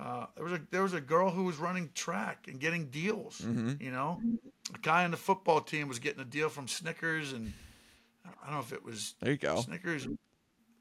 [0.00, 3.40] uh, there was a there was a girl who was running track and getting deals.
[3.40, 3.80] Mhm.
[3.80, 4.20] You know,
[4.74, 7.52] a guy on the football team was getting a deal from Snickers and
[8.24, 9.60] I don't know if it was There you go.
[9.62, 10.06] Snickers.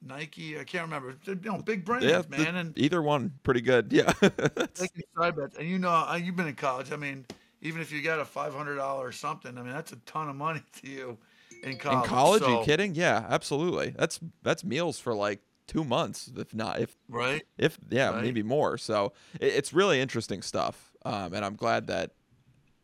[0.01, 0.59] Nike.
[0.59, 1.15] I can't remember.
[1.25, 2.53] You know, big brands, Yeah, man.
[2.53, 3.91] the- and either one, pretty good.
[3.91, 4.11] Yeah.
[4.73, 5.57] taking side bets.
[5.57, 6.91] And you know, you've been in college.
[6.91, 7.25] I mean,
[7.61, 10.29] even if you got a five hundred dollar or something, I mean, that's a ton
[10.29, 11.17] of money to you
[11.63, 12.03] in college.
[12.03, 12.41] In college.
[12.43, 12.95] So- you kidding?
[12.95, 13.93] Yeah, absolutely.
[13.97, 17.43] That's that's meals for like two months, if not if Right.
[17.57, 18.23] if yeah Right.
[18.23, 18.77] maybe more.
[18.77, 22.11] So it, it's really interesting stuff, um, and I'm glad that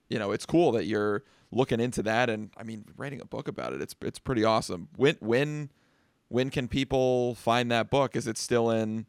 [0.10, 3.48] you know it's cool that you're looking into that, and I mean writing a book
[3.48, 3.82] about it.
[3.82, 4.90] It's it's pretty awesome.
[4.98, 5.70] When when
[6.34, 8.16] when can people find that book?
[8.16, 9.06] Is it still in?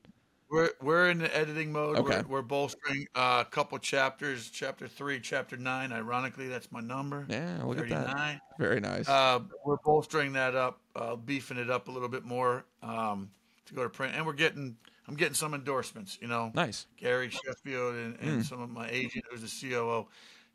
[0.51, 1.97] We're we're in the editing mode.
[1.97, 2.19] Okay.
[2.19, 4.51] We're, we're bolstering uh, a couple chapters.
[4.51, 5.91] Chapter three, chapter nine.
[5.91, 7.27] Ironically, that's my number.
[7.31, 8.07] Yeah, look at that.
[8.09, 8.41] 39.
[8.59, 9.09] Very nice.
[9.09, 13.31] Uh, we're bolstering that up, uh, beefing it up a little bit more um,
[13.67, 14.77] to go to print, and we're getting.
[15.09, 16.19] I'm getting some endorsements.
[16.21, 16.87] You know, nice.
[16.99, 18.43] Gary Sheffield and, and Hmm.
[18.43, 20.07] some of my agent who's the COO,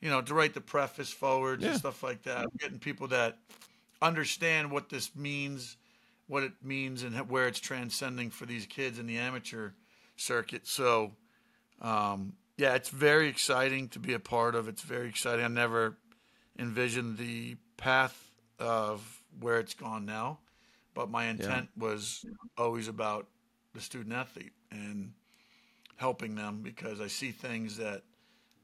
[0.01, 1.71] you know, to write the preface forwards Yeah.
[1.71, 2.37] and stuff like that.
[2.37, 3.39] I'm getting people that
[4.01, 5.77] understand what this means,
[6.29, 9.71] what it means, and where it's transcending for these kids in the amateur
[10.15, 10.67] circuit.
[10.67, 11.11] So,
[11.81, 14.67] um, yeah, it's very exciting to be a part of.
[14.67, 15.43] It's very exciting.
[15.43, 15.97] I never
[16.57, 20.39] envisioned the path of where it's gone now,
[20.93, 22.25] but my intent was
[22.57, 23.27] always about
[23.73, 25.13] the student athlete and
[25.95, 28.03] helping them because I see things that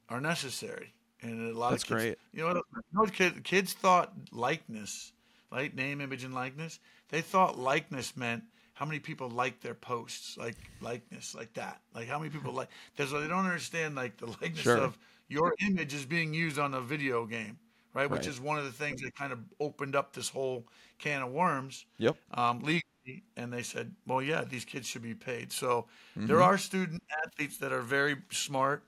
[0.10, 0.94] are necessary.
[1.22, 2.18] And a lot That's of kids, great.
[2.32, 2.50] You know?
[2.50, 5.14] You know what kids, kids thought likeness,
[5.52, 5.74] right?
[5.74, 6.80] Name, image, and likeness.
[7.10, 11.82] They thought likeness meant how many people like their posts, like likeness, like that.
[11.94, 12.70] Like how many people like.
[12.96, 14.76] There's they don't understand like the likeness Sure.
[14.76, 17.58] of your image is being used on a video game,
[17.94, 18.10] right?
[18.10, 20.66] Which is one of the things that kind of opened up this whole
[21.00, 22.18] can of worms Yep.
[22.34, 25.88] um, legally, and they said, "Well, yeah, these kids should be paid." So
[26.18, 26.28] Mm-hmm.
[26.28, 28.84] there are student athletes that are very smart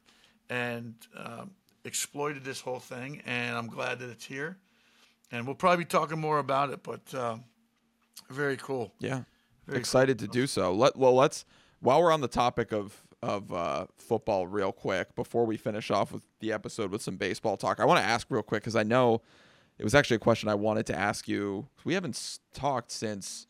[0.50, 1.52] and um,
[1.86, 4.58] exploited this whole thing, and I'm glad that it's here.
[5.32, 7.38] And we'll probably be talking more about it, but uh,
[8.30, 8.94] very cool.
[9.00, 9.24] Yeah.
[9.68, 10.74] Very Excited to do so.
[10.74, 11.46] Let well let's
[11.80, 16.12] while we're on the topic of of uh, football real quick before we finish off
[16.12, 17.80] with the episode with some baseball talk.
[17.80, 19.22] I want to ask real quick cuz I know
[19.80, 21.68] it was actually a question I wanted to ask you.
[21.84, 23.48] We haven't s- talked since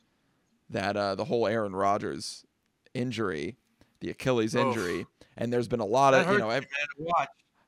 [0.69, 2.45] that uh, the whole Aaron Rodgers
[2.93, 3.57] injury,
[3.99, 4.61] the Achilles Oof.
[4.67, 5.05] injury,
[5.37, 7.07] and there's been a lot of, you know, me, ev- man,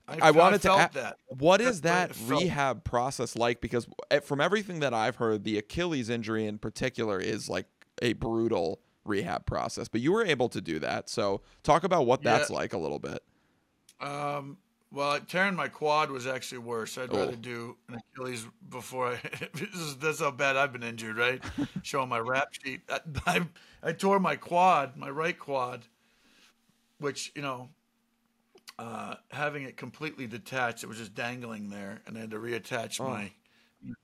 [0.09, 0.19] watch.
[0.21, 1.17] I wanted to felt a- that.
[1.27, 2.41] What is that what it felt.
[2.41, 3.61] rehab process like?
[3.61, 7.67] Because eh, from everything that I've heard, the Achilles injury in particular is like
[8.01, 9.87] a brutal rehab process.
[9.87, 12.37] But you were able to do that, so talk about what Yeah.
[12.37, 13.23] that's like a little bit.
[13.99, 14.57] Um,
[14.91, 16.97] well, tearing my quad was actually worse.
[16.97, 17.17] I'd Oh.
[17.19, 19.19] rather do an Achilles before I.
[19.53, 21.43] this is, that's how bad I've been injured, right?
[21.83, 22.81] Showing my rap sheet.
[22.89, 23.41] I, I,
[23.83, 25.85] I tore my quad, my right quad,
[26.99, 27.69] which you know,
[28.79, 32.99] uh, having it completely detached, it was just dangling there, and I had to reattach
[33.01, 33.09] Oh.
[33.09, 33.31] my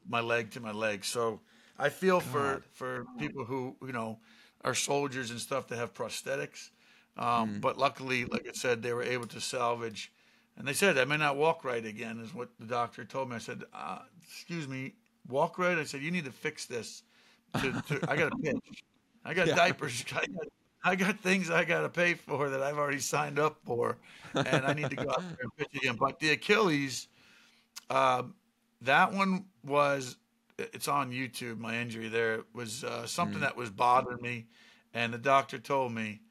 [0.07, 1.03] my leg to my leg.
[1.05, 1.41] So
[1.77, 2.63] I feel for God.
[2.71, 4.19] for people who you know
[4.63, 6.69] are soldiers and stuff that have prosthetics.
[7.17, 10.11] Um, But luckily, like I said, they were able to salvage.
[10.57, 13.35] And they said I may not walk right again, is what the doctor told me.
[13.35, 14.93] I said, uh, "Excuse me,
[15.27, 17.03] walk right." I said, "You need to fix this.
[17.61, 18.83] To, to, I got a pitch.
[19.25, 19.55] I got Yeah.
[19.55, 20.03] diapers.
[20.13, 20.47] I got,
[20.85, 23.97] I got things I got to pay for that I've already signed up for,
[24.35, 27.07] and I need to go out there and pitch again." But the Achilles,
[27.89, 28.35] um,
[28.81, 30.17] that one was
[30.57, 31.57] it's on YouTube.
[31.57, 34.45] My injury there It was uh, something that was bothering me,
[34.93, 36.21] and the doctor told me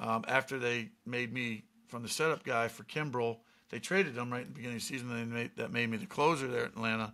[0.00, 3.38] um, after they made me from the setup guy for Kimbrel,
[3.70, 5.08] they traded him right at the beginning of the season.
[5.08, 7.12] They made, that made me the closer there at Atlanta,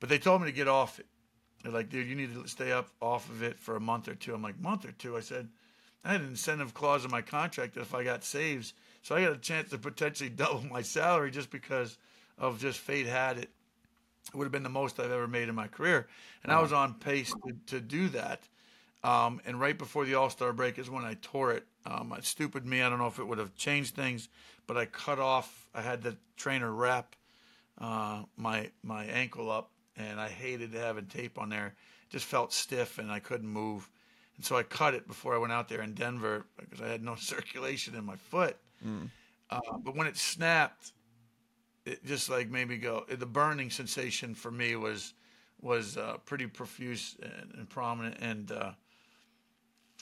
[0.00, 1.06] but they told me to get off it.
[1.62, 4.14] They're like, dude, you need to stay up off of it for a month or
[4.14, 4.34] two.
[4.34, 5.16] I'm like, month or two?
[5.16, 5.48] I said,
[6.04, 9.22] I had an incentive clause in my contract that if I got saves, so I
[9.22, 11.96] got a chance to potentially double my salary just because
[12.38, 13.50] of just fate had it.
[14.32, 16.06] It would have been the most I've ever made in my career,
[16.42, 18.48] and I was on pace to, to do that.
[19.02, 21.66] Um, and right before the All Star break is when I tore it.
[21.84, 22.80] Um, stupid me.
[22.80, 24.30] I don't know if it would have changed things,
[24.66, 25.68] but I cut off.
[25.74, 27.14] I had the trainer wrap
[27.78, 31.74] uh, my my ankle up, and I hated having tape on there.
[32.06, 33.88] It just felt stiff, and I couldn't move.
[34.36, 37.02] And so I cut it before I went out there in Denver because I had
[37.02, 38.56] no circulation in my foot.
[39.50, 40.92] Uh, but when it snapped,
[41.86, 43.04] it just like made me go.
[43.08, 45.14] The burning sensation for me was
[45.60, 48.72] was uh, pretty profuse and, and prominent, and uh,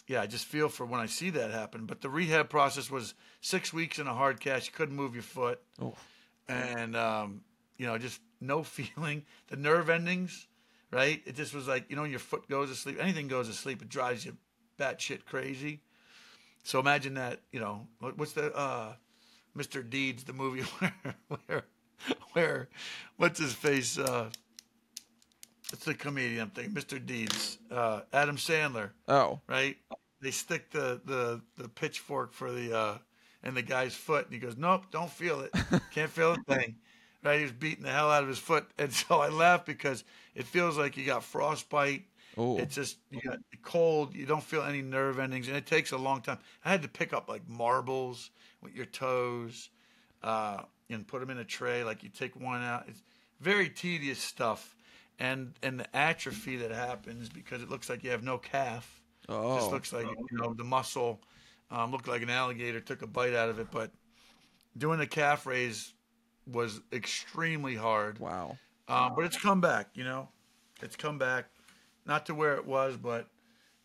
[0.09, 1.87] yeah, I just feel for when I see that happen.
[1.87, 4.67] But the rehab process was six weeks in a hard cast.
[4.67, 5.95] You couldn't move your foot, Oh.
[6.49, 7.43] and um,
[7.79, 9.25] you know, just no feeling.
[9.49, 10.47] The nerve endings,
[10.93, 11.23] right?
[11.27, 12.99] It just was like you know, when your foot goes to sleep.
[13.01, 14.37] Anything goes to sleep, it drives you
[14.79, 15.81] batshit crazy.
[16.65, 17.41] So imagine that.
[17.53, 17.87] You know,
[18.17, 18.95] what's the uh,
[19.57, 19.83] Mr.
[19.83, 20.95] Deeds, the movie where
[21.47, 21.63] where
[22.33, 22.69] where
[23.17, 23.99] what's his face?
[23.99, 24.31] Uh,
[25.73, 26.99] it's the comedian thing, Mr.
[26.99, 29.77] Deeds, uh, Adam Sandler Oh, right?
[30.21, 32.99] they stick the the the pitchfork for the uh
[33.45, 35.53] in the guy's foot, and he goes, "Nope, don't feel it.
[35.91, 36.77] Can't feel a thing."
[37.23, 37.37] Right?
[37.39, 40.05] He was beating the hell out of his foot, and so I laugh because
[40.35, 42.05] it feels like you got frostbite.
[42.37, 44.15] Oh, It's just you got cold.
[44.15, 46.39] You don't feel any nerve endings, and it takes a long time.
[46.65, 48.31] I had to pick up like marbles
[48.63, 49.69] with your toes,
[50.23, 51.85] uh, and put them in a tray.
[51.85, 52.85] Like you take one out.
[52.89, 53.03] It's
[53.41, 54.75] very tedious stuff,
[55.19, 59.01] and and the atrophy that happens because it looks like you have no calf.
[59.29, 61.21] oh, Just looks like you know the muscle
[61.71, 63.69] um, looked like an alligator took a bite out of it.
[63.71, 63.91] But
[64.77, 65.93] doing a calf raise
[66.47, 68.19] was extremely hard.
[68.19, 68.57] wow.
[68.89, 70.29] Um, but it's come back, you know,
[70.83, 71.47] it's come back,
[72.05, 73.29] not to where it was, but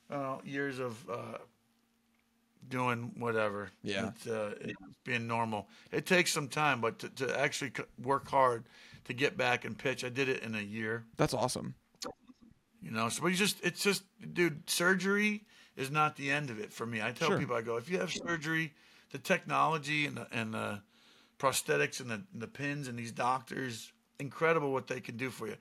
[0.10, 1.38] uh, years of uh,
[2.68, 3.70] doing whatever.
[3.84, 4.08] Yeah.
[4.08, 4.74] it's, uh, it's
[5.06, 5.68] being normal.
[5.92, 7.72] It takes some time, but to, to actually
[8.04, 8.66] work hard
[9.06, 11.06] to get back and pitch, I did it in a year.
[11.16, 11.76] That's awesome.
[12.82, 14.04] You know, so but you just it's just
[14.34, 15.46] dude, surgery
[15.76, 17.02] is not the end of it for me.
[17.02, 17.40] I tell Sure.
[17.40, 18.74] people I go, if you have surgery,
[19.12, 20.82] the technology and the and the
[21.40, 25.48] prosthetics and the, and the pins and these doctors, incredible what they can do for
[25.48, 25.56] you.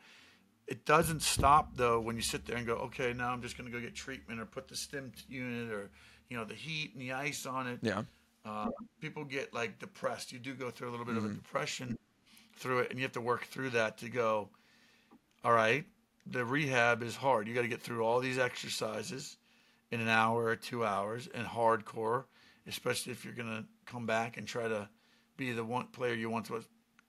[0.66, 3.70] It doesn't stop though when you sit there and go, okay, now I'm just going
[3.70, 5.90] to go get treatment or put the stim unit or
[6.28, 7.78] you know the heat and the ice on it.
[7.82, 8.02] Yeah.
[8.44, 8.68] Uh,
[9.00, 10.32] people get like depressed.
[10.32, 11.96] You do go through a little bit of a depression
[12.56, 14.48] through it, and you have to work through that to go.
[15.44, 15.84] All right,
[16.26, 17.46] the rehab is hard.
[17.46, 19.36] You got to get through all these exercises
[19.90, 22.24] in an hour or two hours, and hardcore,
[22.66, 24.88] especially if you're gonna come back and try to
[25.36, 26.64] be the one player you once was.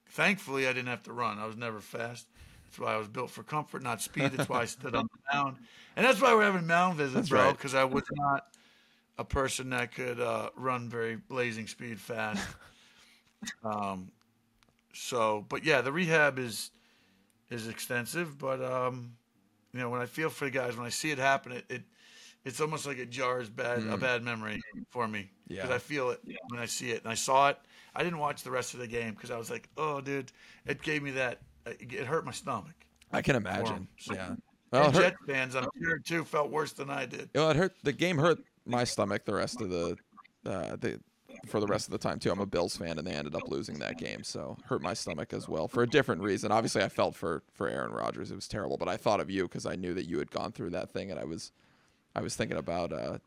[0.09, 1.39] Thankfully, I didn't have to run.
[1.39, 2.27] I was never fast.
[2.65, 4.31] That's why I was built for comfort, not speed.
[4.33, 5.57] That's why I stood on the mound,
[5.95, 7.45] and that's why we're having mound visits, That's bro.
[7.45, 7.57] right.
[7.57, 8.47] Because I was not
[9.17, 12.45] a person that could uh, run very blazing speed fast.
[13.63, 14.11] um,
[14.93, 16.71] so, but yeah, the rehab is
[17.49, 18.37] is extensive.
[18.37, 19.13] But um,
[19.73, 21.81] you know, when I feel for the guys, when I see it happen, it, it
[22.45, 25.69] it's almost like it jars bad a bad memory for me because Mm.
[25.69, 25.75] Yeah.
[25.75, 27.57] I feel it when I see it, and I saw it.
[27.97, 30.31] I didn't watch the rest of the game because I was like, oh, dude,
[30.67, 31.39] it gave me that.
[31.65, 32.75] It hurt my stomach.
[33.11, 33.87] I can imagine.
[33.99, 34.35] So- Yeah.
[34.71, 37.29] Well, hurt, Jet fans, I'm sure too, felt worse than I did.
[37.33, 37.73] well, it hurt.
[37.83, 39.97] The game hurt my stomach the rest of the,
[40.45, 40.99] uh, the,
[41.47, 42.31] for the rest of the time too.
[42.31, 45.31] I'm a Bills fan, and they ended up losing that game, so hurt my stomach
[45.33, 46.51] as well for a different reason.
[46.51, 48.29] Obviously, I felt for for Aaron Rodgers.
[48.29, 50.51] It was terrible, but I thought of you because I knew that you had gone
[50.51, 51.51] through that thing, and I was,
[52.13, 52.91] I was thinking about.
[52.93, 53.17] Uh,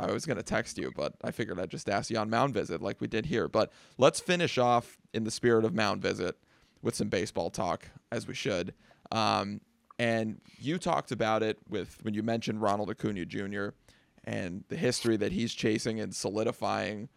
[0.00, 2.82] I was gonna text you, but I figured I'd just ask you on Mound Visit
[2.82, 3.48] like we did here.
[3.48, 6.36] But let's finish off in the spirit of Mound Visit
[6.82, 8.74] with some baseball talk, as we should.
[9.10, 9.60] Um,
[9.98, 13.74] and you talked about it with when you mentioned Ronald Acuña Jr.
[14.24, 17.08] and the history that he's chasing and solidifying,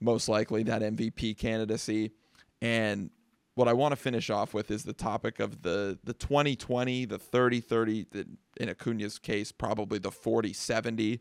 [0.00, 2.12] most likely that MVP candidacy.
[2.62, 3.10] And
[3.54, 7.18] what I want to finish off with is the topic of the the 2020, the
[7.18, 8.26] 30-30, the,
[8.58, 11.20] in Acuña's case, probably the 40-70.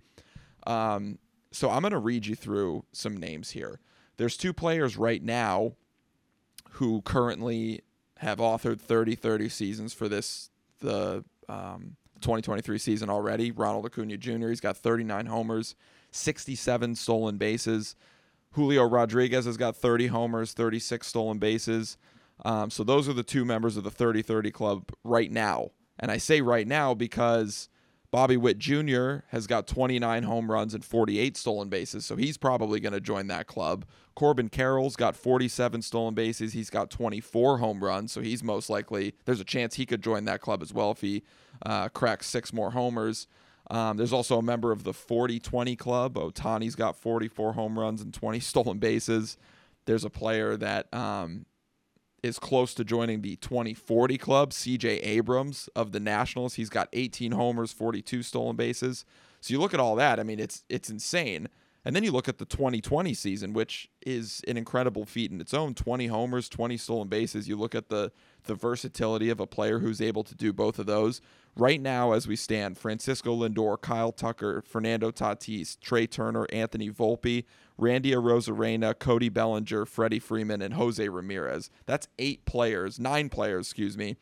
[0.67, 1.19] Um,
[1.51, 3.79] so I'm going to read you through some names here.
[4.17, 5.73] There's two players right now
[6.71, 7.81] who currently
[8.17, 10.49] have authored 30-30 seasons for this
[10.79, 13.51] the um, 2023 season already.
[13.51, 14.49] Ronald Acuña Jr.
[14.49, 15.75] He's got 39 homers,
[16.11, 17.95] 67 stolen bases.
[18.51, 21.97] Julio Rodriguez has got 30 homers, 36 stolen bases.
[22.45, 25.71] Um, so those are the two members of the 30-30 club right now.
[25.99, 27.69] And I say right now because
[28.11, 29.17] Bobby Witt Jr.
[29.27, 33.27] has got 29 home runs and 48 stolen bases, so he's probably going to join
[33.27, 33.85] that club.
[34.15, 36.53] Corbin Carroll's got 47 stolen bases.
[36.53, 40.25] He's got 24 home runs, so he's most likely, there's a chance he could join
[40.25, 41.23] that club as well if he
[41.63, 43.27] uh, cracks six more homers.
[43.69, 46.15] Um, there's also a member of the 40 20 club.
[46.15, 49.37] Ohtani's got 44 home runs and 20 stolen bases.
[49.85, 51.45] There's a player that um,
[52.23, 56.55] is close to joining the 2040 club, CJ Abrams of the Nationals.
[56.55, 59.05] He's got 18 homers, 42 stolen bases.
[59.41, 61.47] So you look at all that, I mean it's it's insane.
[61.85, 65.53] And then you look at the 2020 season, which is an incredible feat in its
[65.53, 65.73] own.
[65.73, 67.47] 20 homers, 20 stolen bases.
[67.47, 68.11] You look at the
[68.45, 71.21] the versatility of a player who's able to do both of those.
[71.55, 77.43] Right now, as we stand, Francisco Lindor, Kyle Tucker, Fernando Tatis, Trea Turner, Anthony Volpe,
[77.77, 81.69] Randy Arozarena, Cody Bellinger, Freddie Freeman, and Jose Ramirez.
[81.85, 84.15] That's eight players, nine players, excuse me,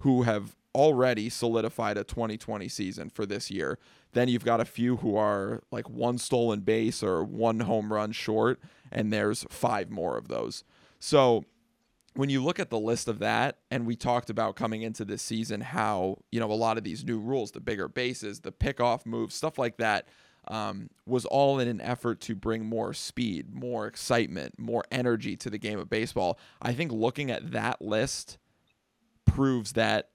[0.00, 3.78] who have already solidified a 2020 season for this year.
[4.12, 8.12] Then you've got a few who are like one stolen base or one home run
[8.12, 8.60] short,
[8.90, 10.64] and there's five more of those.
[10.98, 11.44] So
[12.14, 15.22] when you look at the list of that, and we talked about coming into this
[15.22, 19.06] season how, you know, a lot of these new rules, the bigger bases, the pickoff
[19.06, 20.08] moves, stuff like that,
[20.48, 25.50] um, was all in an effort to bring more speed, more excitement, more energy to
[25.50, 26.38] the game of baseball.
[26.60, 28.38] I think looking at that list
[29.24, 30.10] proves that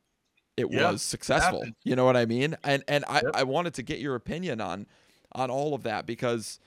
[0.58, 1.64] it Yeah, was successful.
[1.84, 2.56] You know what I mean?
[2.64, 3.32] And and I, Yep.
[3.34, 4.88] I wanted to get your opinion on
[5.34, 6.60] on all of that because,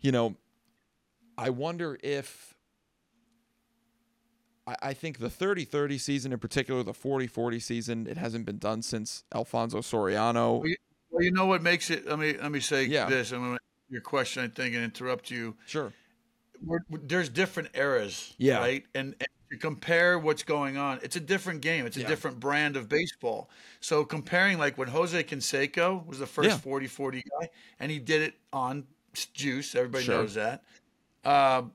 [0.00, 0.36] you know,
[1.38, 2.54] I wonder if
[4.66, 8.44] I, I think the 30 30 season, in particular, the 40 40 season, it hasn't
[8.46, 10.58] been done since Alfonso Soriano.
[10.60, 10.76] Well, you,
[11.10, 12.06] well, you know what makes it.
[12.06, 13.06] Let me let me say Yeah.
[13.08, 13.32] this.
[13.32, 15.56] I'm to your question, I think, and interrupt you.
[15.66, 15.92] Sure.
[16.64, 18.58] We're, there's different eras, Yeah.
[18.58, 18.84] right?
[18.94, 19.28] And, and
[19.58, 21.86] compare what's going on, it's a different game.
[21.86, 22.08] It's a Yeah.
[22.08, 23.50] different brand of baseball.
[23.80, 26.58] So comparing like when Jose Canseco was the first Yeah.
[26.58, 27.50] 40-40 guy,
[27.80, 28.86] and he did it on
[29.34, 29.74] juice.
[29.74, 30.18] Everybody Sure.
[30.18, 30.64] knows that.
[31.24, 31.72] Um,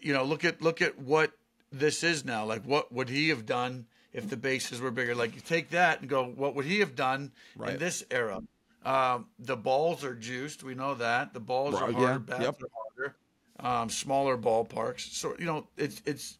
[0.00, 1.32] you know, look at look at what
[1.70, 2.44] this is now.
[2.44, 5.14] Like, what would he have done if the bases were bigger?
[5.14, 7.74] Like, you take that and go, what would he have done Right.
[7.74, 8.42] in this era?
[8.84, 10.62] Um, the balls are juiced.
[10.62, 12.00] We know that the balls are harder.
[12.00, 12.62] yeah, Bats yep.
[12.62, 13.16] are harder.
[13.60, 15.12] Um, smaller ballparks.
[15.12, 16.38] So you know, it's it's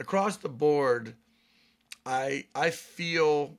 [0.00, 1.14] across the board.
[2.04, 3.56] I I feel,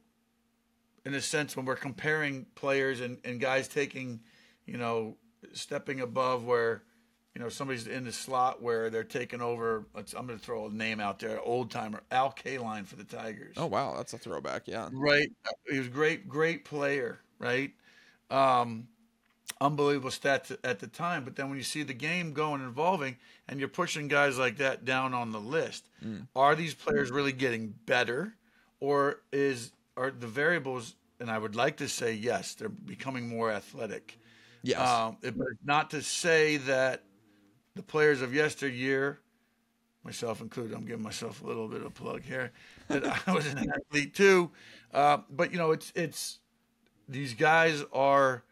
[1.05, 4.19] in a sense, when we're comparing players and, and guys taking,
[4.65, 5.15] you know,
[5.53, 6.83] stepping above where,
[7.33, 9.85] you know, somebody's in the slot where they're taking over.
[9.95, 13.03] Let's, I'm going to throw a name out there, old timer Al Kaline for the
[13.03, 13.55] Tigers.
[13.57, 13.95] Oh, wow.
[13.95, 14.67] That's a throwback.
[14.67, 14.89] Yeah.
[14.91, 15.29] Right.
[15.69, 17.71] He was great, great player, right?
[18.29, 18.87] Um,
[19.59, 21.23] unbelievable stats at the time.
[21.23, 24.57] But then when you see the game going and evolving and you're pushing guys like
[24.57, 25.87] that down on the list,
[26.35, 28.33] are these players really getting better?
[28.79, 33.51] Or is are the variables and I would like to say yes, they're becoming more
[33.51, 34.17] athletic.
[34.63, 34.79] Yes.
[34.87, 37.03] Um, it- but not to say that
[37.75, 39.19] the players of yesteryear,
[40.03, 42.51] myself included, I'm giving myself a little bit of a plug here,
[42.87, 44.49] that I was an athlete too.
[44.93, 46.39] Uh, but you know, it's it's
[47.07, 48.43] these guys are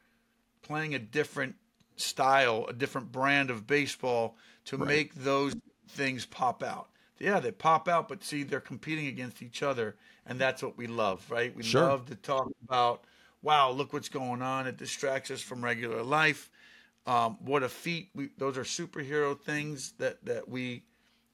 [0.70, 1.56] playing a different
[1.96, 5.56] style, a different brand of baseball to make those
[5.90, 6.90] things pop out.
[7.18, 9.98] Yeah, they pop out, but see, they're competing against each other,
[10.28, 11.54] and that's what we love, right?
[11.54, 11.82] We Sure.
[11.82, 13.04] love to talk about,
[13.42, 14.68] wow, look what's going on.
[14.68, 16.52] It distracts us from regular life.
[17.08, 18.10] Um, what a feat!
[18.14, 20.84] We, those are superhero things that that we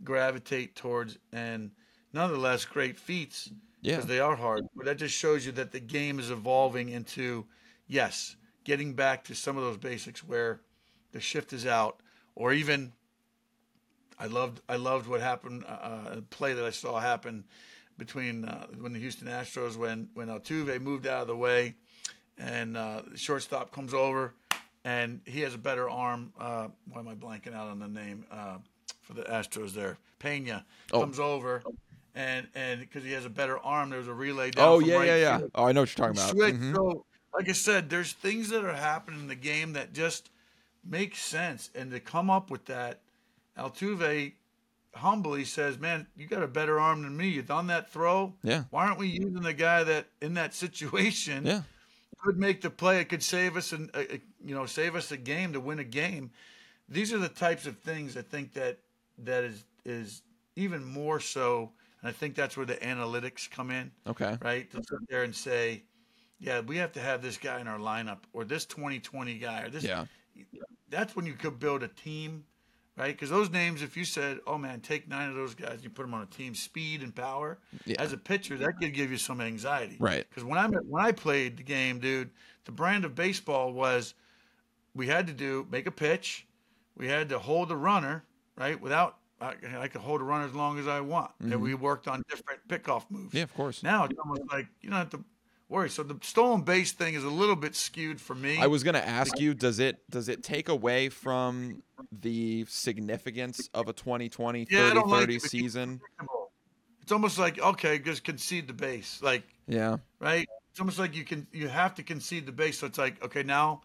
[0.03, 1.71] gravitate towards, and
[2.13, 3.95] nonetheless, great feats Yeah.
[3.97, 4.63] because they are hard.
[4.75, 7.45] But that just shows you that the game is evolving into,
[7.87, 10.59] yes, getting back to some of those basics where
[11.13, 12.01] the shift is out,
[12.35, 12.91] or even.
[14.17, 17.43] I loved I loved what happened uh, a play that I saw happen
[17.97, 21.75] between uh, when the Houston Astros when when Altuve moved out of the way
[22.37, 24.33] and uh, the shortstop comes over
[24.85, 26.31] and he has a better arm.
[26.39, 28.57] Uh, why am I blanking out on the name uh,
[29.01, 29.97] for the Astros there?
[30.21, 30.63] Peña
[30.93, 31.01] Oh.
[31.01, 31.61] comes over
[32.15, 34.65] and and because he has a better arm, there was a relay down.
[34.65, 35.37] Oh, yeah, right yeah, yeah.
[35.39, 35.51] field.
[35.55, 36.29] Oh, I know what you're talking about.
[36.31, 36.55] Switch.
[36.55, 36.73] Mhm.
[36.73, 37.05] So,
[37.35, 40.29] like I said, there's things that are happening in the game that just
[40.83, 43.01] make sense, and to come up with that,
[43.57, 44.33] Altuve
[44.93, 47.27] humbly says, "Man, you got a better arm than me.
[47.29, 48.33] You've done that throw.
[48.43, 48.63] Yeah.
[48.69, 51.63] Why aren't we using the guy that in that situation Yeah.
[52.23, 52.99] could make the play?
[53.01, 54.03] It could save us and uh,
[54.43, 56.31] you know save us a game to win a game.
[56.87, 58.77] These are the types of things I think that
[59.19, 60.21] that is is
[60.55, 61.71] even more so,
[62.01, 64.37] and I think that's where the analytics come in Okay.
[64.41, 64.69] right?
[64.71, 65.83] To sit there and say,
[66.39, 69.69] yeah, we have to have this guy in our lineup or this 2020 guy or
[69.69, 69.83] this.
[69.83, 70.05] Yeah.
[70.89, 72.45] That's when you could build a team,
[72.97, 73.13] right?
[73.13, 76.03] Because those names, if you said, oh man, take nine of those guys, you put
[76.03, 77.57] them on a team, speed and power.
[77.85, 78.01] Yeah.
[78.01, 80.25] As a pitcher, that could give you some anxiety, Right.
[80.29, 82.29] Because when I when I played the game, dude,
[82.65, 84.13] the brand of baseball was
[84.93, 86.45] we had to do make a pitch,
[86.97, 88.23] we had to hold the runner,
[88.57, 88.79] right?
[88.79, 92.07] Without I, I could hold a runner as long as I want, and we worked
[92.07, 93.29] on different pickoff moves.
[93.29, 93.37] Mm-hmm.
[93.37, 93.83] Yeah, of course.
[93.83, 95.23] Now it's almost like you don't have to
[95.69, 95.89] worry.
[95.89, 98.57] So the stolen base thing is a little bit skewed for me.
[98.59, 103.69] I was going to ask you does it does it take away from the significance
[103.73, 105.41] of a 2020 yeah, 30 like 30 it.
[105.41, 106.01] season?
[107.01, 109.97] It's almost like okay, just concede the base, like Yeah.
[110.19, 110.47] right.
[110.71, 112.79] It's almost like you can you have to concede the base.
[112.79, 113.81] So it's like okay, now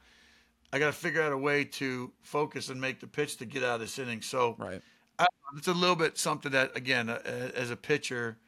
[0.72, 3.62] I got to figure out a way to focus and make the pitch to get
[3.62, 4.22] out of this inning.
[4.22, 4.80] So Right.
[5.18, 5.26] I,
[5.56, 8.38] it's a little bit something that again, uh, as a pitcher,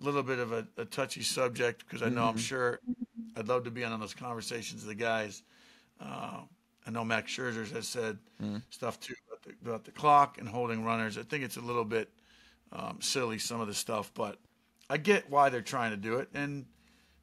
[0.00, 2.80] little bit of a, a touchy subject because I know I'm sure
[3.36, 5.42] I'd love to be on those conversations with the guys.
[6.00, 6.40] Uh,
[6.86, 8.18] I know Max Scherzer has said
[8.70, 11.18] stuff too about the, about the clock and holding runners.
[11.18, 12.08] I think it's a little bit
[12.72, 14.38] um, silly some of the stuff, but
[14.88, 16.66] I get why they're trying to do it, and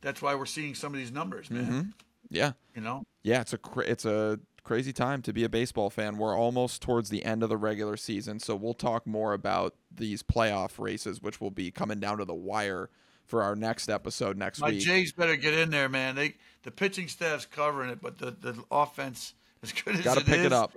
[0.01, 1.93] that's why we're seeing some of these numbers, man.
[2.29, 2.53] Yeah.
[2.75, 6.17] You know, Yeah, it's a it's a crazy time to be a baseball fan.
[6.17, 10.21] We're almost towards the end of the regular season, so we'll talk more about these
[10.21, 12.89] playoff races, which will be coming down to the wire
[13.25, 14.81] for our next episode next my week.
[14.81, 16.15] Jays better get in there, man.
[16.15, 20.19] They the pitching staff's covering it, but the, the offense, as good as Got to
[20.21, 20.75] it pick is, it up.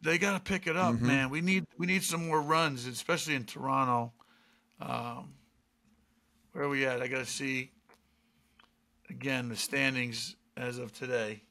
[0.00, 1.06] they got to pick it up, Mm-hmm.
[1.06, 1.30] man.
[1.30, 4.12] We need we need some more runs, especially in Toronto.
[4.80, 5.34] Um,
[6.52, 7.00] where are we at?
[7.00, 7.70] I got to see
[9.08, 11.42] again the standings as of today.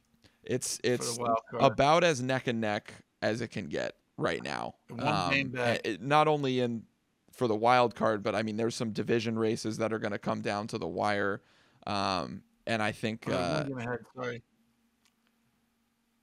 [0.44, 1.64] It's it's the wild card.
[1.72, 4.76] about as neck and neck as it can get right now.
[4.90, 6.84] One game Um, it- not only in
[7.32, 10.20] for the wild card, but I mean, there's some division races that are going to
[10.20, 11.42] come down to the wire.
[11.88, 14.42] Um, and I think uh, ahead,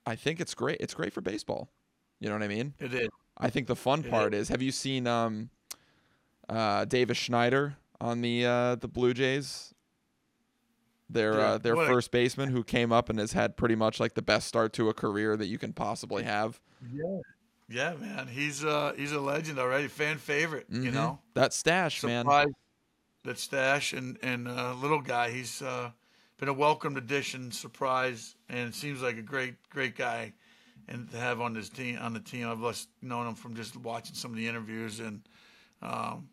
[0.07, 0.79] I think it's great.
[0.81, 1.71] It's great for baseball.
[2.21, 2.75] You know what I mean?
[2.79, 3.09] it is.
[3.37, 5.51] I think the fun It part is, have you seen um,
[6.49, 9.75] uh, Davis Schneider on the uh, the Blue Jays?
[11.11, 13.99] Their Dude, uh, their a- first baseman who came up and has had pretty much
[13.99, 16.61] like the best start to a career that you can possibly have.
[16.93, 17.21] Yeah,
[17.69, 18.29] yeah, man.
[18.29, 20.67] He's uh he's a legend already, fan favorite.
[20.71, 20.95] You Mhm.
[20.95, 22.27] know, that stash, man.
[23.25, 25.31] that stash and and uh, little guy.
[25.31, 25.91] He's uh,
[26.39, 30.33] been a welcomed addition, surprise, and seems like a great great guy,
[30.89, 32.49] and to have on this team on the team.
[32.49, 35.23] I've just known him from just watching some of the interviews and.
[35.81, 36.29] Um,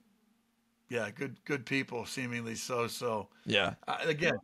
[0.89, 2.85] yeah, good, good people, seemingly so.
[2.87, 4.37] So, Yeah, again,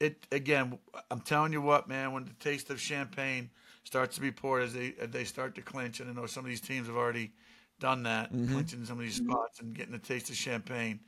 [0.00, 0.78] it again.
[1.10, 2.12] I'm telling you what, man.
[2.12, 3.50] When the taste of champagne
[3.84, 6.44] starts to be poured as they as they start to clinch, and I know some
[6.44, 7.32] of these teams have already
[7.78, 8.50] done that, Mhm.
[8.50, 11.00] clinching some of these spots and getting the taste of champagne.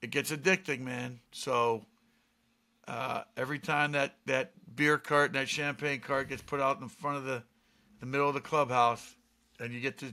[0.00, 1.20] It gets addicting, man.
[1.30, 1.86] So
[2.88, 6.88] uh, every time that that beer cart and that champagne cart gets put out in
[6.88, 7.42] front of the
[8.00, 9.14] the middle of the clubhouse,
[9.60, 10.12] and you get to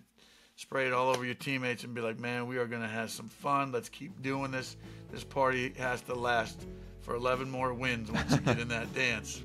[0.55, 3.09] spray it all over your teammates and be like, man, we are going to have
[3.09, 3.71] some fun.
[3.71, 4.75] Let's keep doing this.
[5.09, 6.59] This party has to last
[7.01, 9.41] for 11 more wins once you get in that dance.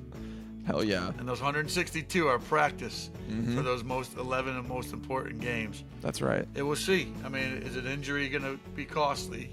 [0.65, 3.55] hell yeah, And those 162 are practice Mhm.
[3.55, 5.83] for those most 11 and most important games.
[6.01, 6.47] that's right.
[6.55, 7.11] It will see.
[7.23, 9.49] I mean, is an injury going to be costly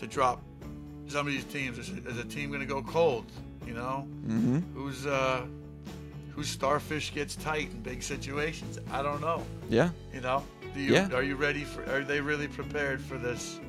[0.00, 0.40] to drop
[1.08, 1.78] some of these teams?
[1.78, 3.26] Is, is a team going to go cold?
[3.66, 4.58] You know, Mm-hmm.
[4.74, 5.42] who's uh,
[6.34, 8.78] whose starfish gets tight in big situations?
[8.90, 9.44] I don't know.
[9.68, 10.42] Yeah, You know,
[10.74, 11.08] do you Yeah.
[11.12, 11.82] are you ready for?
[11.92, 13.60] Are they really prepared for this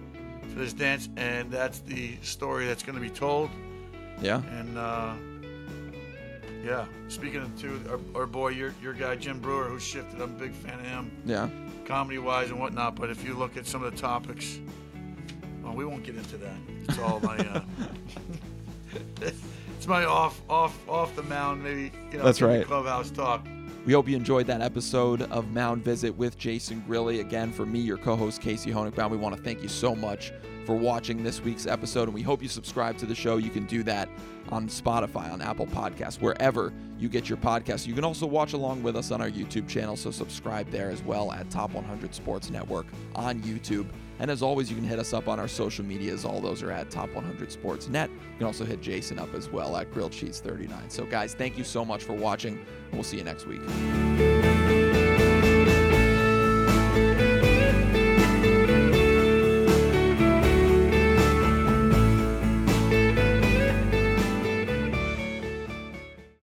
[0.51, 1.09] for this dance?
[1.17, 3.49] And that's the story that's going to be told.
[4.21, 5.13] Yeah, And uh,
[6.63, 10.21] yeah, speaking of two, our, our boy, your your guy Jim Breuer, who shifted.
[10.21, 11.49] I'm a big fan of him, yeah.
[11.85, 12.95] comedy wise and whatnot.
[12.95, 14.59] But if you look at some of the topics,
[15.61, 16.55] well, we won't get into that.
[16.87, 17.37] It's all my.
[17.37, 17.61] Uh,
[19.83, 22.65] it's my off off off the mound maybe you know That's right.
[22.65, 23.45] clubhouse talk
[23.85, 27.19] We hope you enjoyed that episode of Mound Visit with Jason Grilli.
[27.19, 30.31] Again, for me, your co host, Casey Honigbaum, we want to thank you so much
[30.65, 32.03] for watching this week's episode.
[32.03, 33.35] And we hope you subscribe to the show.
[33.35, 34.07] You can do that
[34.47, 37.85] on Spotify, on Apple Podcasts, wherever you get your podcasts.
[37.85, 39.97] You can also watch along with us on our YouTube channel.
[39.97, 43.87] So subscribe there as well at Top 100 Sports Network on YouTube.
[44.19, 46.25] And as always, you can hit us up on our social medias.
[46.25, 48.09] All those are at Top 100 Sports Net.
[48.09, 50.89] You can also hit Jason up as well at Grilled Cheese 39.
[50.89, 52.65] So, guys, thank you so much for watching.
[52.91, 53.61] We'll see you next week.